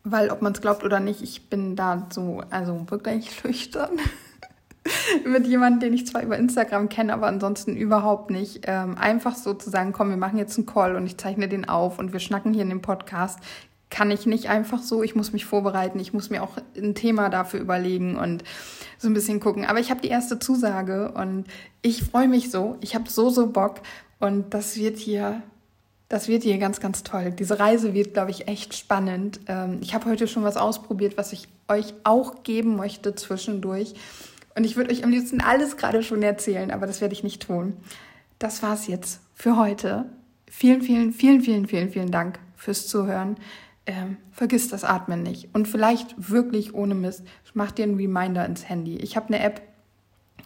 weil, 0.04 0.30
ob 0.30 0.42
man 0.42 0.52
es 0.52 0.60
glaubt 0.60 0.84
oder 0.84 1.00
nicht, 1.00 1.22
ich 1.22 1.48
bin 1.48 1.76
da 1.76 2.08
so, 2.10 2.42
also 2.50 2.90
wirklich 2.90 3.30
schüchtern. 3.40 3.98
Mit 5.24 5.46
jemandem, 5.46 5.80
den 5.80 5.92
ich 5.94 6.06
zwar 6.06 6.22
über 6.22 6.38
Instagram 6.38 6.88
kenne, 6.88 7.12
aber 7.12 7.26
ansonsten 7.26 7.76
überhaupt 7.76 8.30
nicht. 8.30 8.62
Ähm, 8.66 8.96
einfach 8.98 9.36
so 9.36 9.54
zu 9.54 9.70
sagen, 9.70 9.92
komm, 9.92 10.10
wir 10.10 10.16
machen 10.16 10.38
jetzt 10.38 10.56
einen 10.58 10.66
Call 10.66 10.96
und 10.96 11.06
ich 11.06 11.16
zeichne 11.16 11.48
den 11.48 11.68
auf 11.68 11.98
und 11.98 12.12
wir 12.12 12.20
schnacken 12.20 12.52
hier 12.52 12.62
in 12.62 12.68
dem 12.70 12.82
Podcast, 12.82 13.38
kann 13.90 14.10
ich 14.10 14.24
nicht 14.26 14.48
einfach 14.48 14.80
so. 14.82 15.02
Ich 15.02 15.16
muss 15.16 15.32
mich 15.32 15.44
vorbereiten, 15.44 15.98
ich 15.98 16.12
muss 16.12 16.30
mir 16.30 16.42
auch 16.42 16.56
ein 16.76 16.94
Thema 16.94 17.28
dafür 17.28 17.60
überlegen 17.60 18.16
und 18.16 18.44
so 18.98 19.08
ein 19.08 19.14
bisschen 19.14 19.40
gucken. 19.40 19.64
Aber 19.64 19.80
ich 19.80 19.90
habe 19.90 20.00
die 20.00 20.08
erste 20.08 20.38
Zusage 20.38 21.12
und 21.12 21.46
ich 21.82 22.04
freue 22.04 22.28
mich 22.28 22.50
so. 22.50 22.76
Ich 22.80 22.94
habe 22.94 23.10
so, 23.10 23.30
so 23.30 23.48
Bock 23.48 23.80
und 24.20 24.54
das 24.54 24.76
wird 24.76 24.98
hier 24.98 25.42
das 26.10 26.26
wird 26.26 26.42
hier 26.42 26.58
ganz, 26.58 26.80
ganz 26.80 27.04
toll. 27.04 27.30
Diese 27.30 27.60
Reise 27.60 27.94
wird, 27.94 28.14
glaube 28.14 28.32
ich, 28.32 28.48
echt 28.48 28.74
spannend. 28.74 29.38
Ähm, 29.46 29.78
ich 29.80 29.94
habe 29.94 30.06
heute 30.06 30.26
schon 30.26 30.42
was 30.42 30.56
ausprobiert, 30.56 31.16
was 31.16 31.32
ich 31.32 31.46
euch 31.68 31.94
auch 32.02 32.42
geben 32.42 32.74
möchte 32.74 33.14
zwischendurch. 33.14 33.94
Und 34.60 34.66
ich 34.66 34.76
würde 34.76 34.90
euch 34.90 35.04
am 35.04 35.08
liebsten 35.08 35.40
alles 35.40 35.78
gerade 35.78 36.02
schon 36.02 36.22
erzählen, 36.22 36.70
aber 36.70 36.86
das 36.86 37.00
werde 37.00 37.14
ich 37.14 37.22
nicht 37.22 37.40
tun. 37.40 37.78
Das 38.38 38.62
war's 38.62 38.88
jetzt 38.88 39.22
für 39.32 39.56
heute. 39.56 40.04
Vielen, 40.50 40.82
vielen, 40.82 41.14
vielen, 41.14 41.40
vielen, 41.40 41.66
vielen, 41.66 41.88
vielen 41.88 42.10
Dank 42.10 42.38
fürs 42.56 42.86
Zuhören. 42.86 43.36
ähm, 43.86 44.18
vergiss 44.32 44.68
das 44.68 44.84
Atmen 44.84 45.22
nicht. 45.22 45.48
Und 45.54 45.66
vielleicht 45.66 46.14
wirklich 46.30 46.74
ohne 46.74 46.94
Mist, 46.94 47.24
mach 47.54 47.70
dir 47.70 47.84
einen 47.84 47.96
Reminder 47.96 48.44
ins 48.44 48.68
Handy. 48.68 48.98
Ich 48.98 49.16
habe 49.16 49.28
eine 49.28 49.42
App 49.42 49.62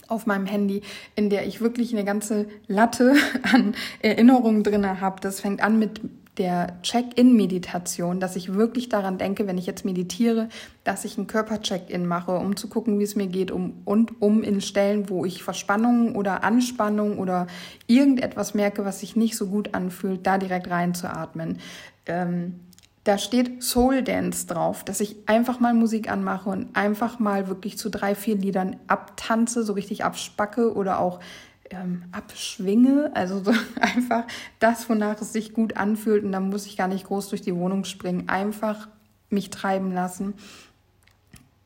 auf 0.06 0.26
meinem 0.26 0.46
Handy, 0.46 0.82
in 1.16 1.28
der 1.28 1.44
ich 1.48 1.60
wirklich 1.60 1.92
eine 1.92 2.04
ganze 2.04 2.46
Latte 2.68 3.16
an 3.52 3.74
Erinnerungen 3.98 4.62
drin 4.62 5.00
habe. 5.00 5.20
Das 5.20 5.40
fängt 5.40 5.60
an 5.60 5.76
mit 5.76 6.00
der 6.38 6.78
Check-in-Meditation, 6.82 8.18
dass 8.18 8.34
ich 8.34 8.54
wirklich 8.54 8.88
daran 8.88 9.18
denke, 9.18 9.46
wenn 9.46 9.58
ich 9.58 9.66
jetzt 9.66 9.84
meditiere, 9.84 10.48
dass 10.82 11.04
ich 11.04 11.16
einen 11.16 11.28
Körper-Check-in 11.28 12.06
mache, 12.06 12.32
um 12.32 12.56
zu 12.56 12.68
gucken, 12.68 12.98
wie 12.98 13.04
es 13.04 13.14
mir 13.14 13.28
geht 13.28 13.50
um, 13.50 13.82
und 13.84 14.20
um 14.20 14.42
in 14.42 14.60
Stellen, 14.60 15.08
wo 15.08 15.24
ich 15.24 15.42
Verspannung 15.42 16.16
oder 16.16 16.42
Anspannung 16.42 17.18
oder 17.18 17.46
irgendetwas 17.86 18.54
merke, 18.54 18.84
was 18.84 19.00
sich 19.00 19.14
nicht 19.14 19.36
so 19.36 19.46
gut 19.46 19.74
anfühlt, 19.74 20.26
da 20.26 20.38
direkt 20.38 20.68
reinzuatmen. 20.68 21.58
Ähm, 22.06 22.60
da 23.04 23.18
steht 23.18 23.62
Soul 23.62 24.02
Dance 24.02 24.46
drauf, 24.46 24.82
dass 24.82 25.00
ich 25.00 25.16
einfach 25.26 25.60
mal 25.60 25.74
Musik 25.74 26.10
anmache 26.10 26.48
und 26.48 26.74
einfach 26.74 27.18
mal 27.18 27.48
wirklich 27.48 27.76
zu 27.76 27.90
drei, 27.90 28.14
vier 28.14 28.36
Liedern 28.36 28.76
abtanze, 28.86 29.62
so 29.62 29.74
richtig 29.74 30.04
abspacke 30.04 30.74
oder 30.74 30.98
auch 31.00 31.20
ähm, 31.70 32.04
abschwinge. 32.12 33.10
Also 33.14 33.42
so 33.42 33.52
einfach 33.80 34.24
das, 34.58 34.88
wonach 34.88 35.20
es 35.20 35.32
sich 35.32 35.52
gut 35.52 35.76
anfühlt. 35.76 36.24
Und 36.24 36.32
dann 36.32 36.50
muss 36.50 36.66
ich 36.66 36.76
gar 36.76 36.88
nicht 36.88 37.06
groß 37.06 37.28
durch 37.28 37.42
die 37.42 37.54
Wohnung 37.54 37.84
springen. 37.84 38.28
Einfach 38.28 38.88
mich 39.30 39.50
treiben 39.50 39.92
lassen. 39.92 40.34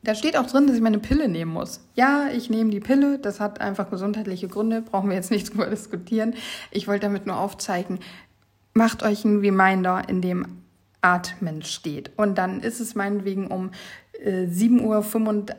Da 0.01 0.15
steht 0.15 0.37
auch 0.37 0.45
drin, 0.45 0.65
dass 0.65 0.77
ich 0.77 0.81
meine 0.81 0.99
Pille 0.99 1.27
nehmen 1.27 1.51
muss. 1.51 1.81
Ja, 1.93 2.29
ich 2.29 2.49
nehme 2.49 2.69
die 2.69 2.79
Pille. 2.79 3.19
Das 3.19 3.39
hat 3.39 3.59
einfach 3.59 3.89
gesundheitliche 3.89 4.47
Gründe. 4.47 4.81
Brauchen 4.81 5.09
wir 5.09 5.15
jetzt 5.15 5.31
nicht 5.31 5.49
drüber 5.53 5.67
diskutieren. 5.67 6.35
Ich 6.71 6.87
wollte 6.87 7.01
damit 7.07 7.25
nur 7.25 7.37
aufzeigen, 7.37 7.99
macht 8.73 9.03
euch 9.03 9.25
einen 9.25 9.39
Reminder, 9.39 10.07
in 10.07 10.21
dem 10.21 10.63
Atmen 11.01 11.63
steht. 11.63 12.11
Und 12.17 12.37
dann 12.37 12.61
ist 12.61 12.79
es 12.79 12.95
meinetwegen 12.95 13.47
um 13.47 13.71
äh, 14.23 14.45
7.85 14.45 14.83
Uhr, 14.83 15.55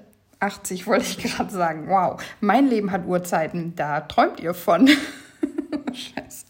wollte 0.86 1.04
ich 1.04 1.18
gerade 1.18 1.50
sagen. 1.50 1.88
Wow, 1.88 2.22
mein 2.40 2.68
Leben 2.68 2.90
hat 2.90 3.06
Uhrzeiten, 3.06 3.74
da 3.76 4.00
träumt 4.00 4.40
ihr 4.40 4.54
von. 4.54 4.88
Scheiße. 5.92 6.46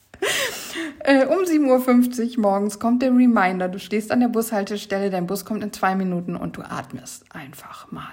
Äh, 1.00 1.26
um 1.26 1.38
7.50 1.44 2.36
Uhr 2.36 2.42
morgens 2.42 2.78
kommt 2.78 3.02
der 3.02 3.10
Reminder, 3.10 3.68
du 3.68 3.78
stehst 3.78 4.12
an 4.12 4.20
der 4.20 4.28
Bushaltestelle, 4.28 5.10
dein 5.10 5.26
Bus 5.26 5.44
kommt 5.44 5.64
in 5.64 5.72
zwei 5.72 5.94
Minuten 5.94 6.36
und 6.36 6.56
du 6.56 6.62
atmest 6.62 7.24
einfach 7.30 7.90
mal 7.90 8.04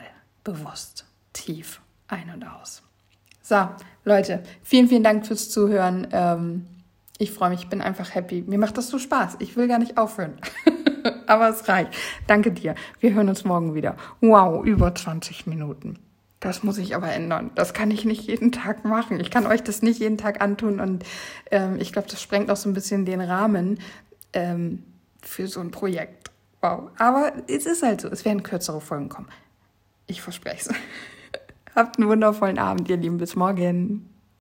bewusst 0.44 1.06
tief 1.34 1.82
ein 2.08 2.32
und 2.34 2.46
aus. 2.46 2.82
So, 3.42 3.68
Leute, 4.04 4.44
vielen, 4.64 4.88
vielen 4.88 5.04
Dank 5.04 5.26
fürs 5.26 5.50
Zuhören. 5.50 6.08
Ähm, 6.12 6.66
ich 7.18 7.32
freue 7.32 7.50
mich, 7.50 7.64
ich 7.64 7.70
bin 7.70 7.82
einfach 7.82 8.14
happy. 8.14 8.44
Mir 8.46 8.60
macht 8.60 8.78
das 8.78 8.90
so 8.90 9.00
Spaß. 9.00 9.38
Ich 9.40 9.56
will 9.56 9.68
gar 9.68 9.80
nicht 9.80 9.98
aufhören. 9.98 10.34
Aber 11.28 11.50
es 11.50 11.68
reicht. 11.68 11.92
Danke 12.28 12.52
dir. 12.52 12.76
Wir 13.00 13.14
hören 13.14 13.30
uns 13.30 13.44
morgen 13.44 13.76
wieder. 13.76 13.96
Wow, 14.22 14.66
über 14.66 14.94
20 14.94 15.48
Minuten. 15.48 16.00
Das 16.40 16.62
muss 16.62 16.78
ich 16.78 16.96
aber 16.96 17.12
ändern. 17.12 17.50
Das 17.56 17.74
kann 17.74 17.90
ich 17.90 18.06
nicht 18.06 18.28
jeden 18.28 18.52
Tag 18.52 18.86
machen. 18.86 19.20
Ich 19.20 19.32
kann 19.32 19.48
euch 19.48 19.64
das 19.64 19.82
nicht 19.82 20.00
jeden 20.00 20.20
Tag 20.20 20.40
antun. 20.40 20.80
Und 20.80 21.04
ähm, 21.50 21.78
ich 21.80 21.92
glaube, 21.92 22.08
das 22.08 22.22
sprengt 22.22 22.52
auch 22.52 22.56
so 22.56 22.70
ein 22.70 22.74
bisschen 22.74 23.06
den 23.06 23.22
Rahmen 23.22 23.80
ähm, 24.34 24.84
für 25.24 25.48
so 25.48 25.60
ein 25.60 25.72
Projekt. 25.72 26.30
Wow. 26.62 26.92
Aber 27.00 27.34
es 27.48 27.66
ist 27.66 27.82
halt 27.82 28.02
so. 28.02 28.10
Es 28.10 28.24
werden 28.24 28.44
kürzere 28.44 28.82
Folgen 28.82 29.10
kommen. 29.10 29.30
Ich 30.06 30.22
verspreche 30.22 30.70
es. 30.70 30.76
Habt 31.76 31.98
einen 31.98 32.08
wundervollen 32.08 32.60
Abend, 32.60 32.88
ihr 32.88 32.98
Lieben. 32.98 33.18
Bis 33.18 33.36
morgen. 33.36 34.08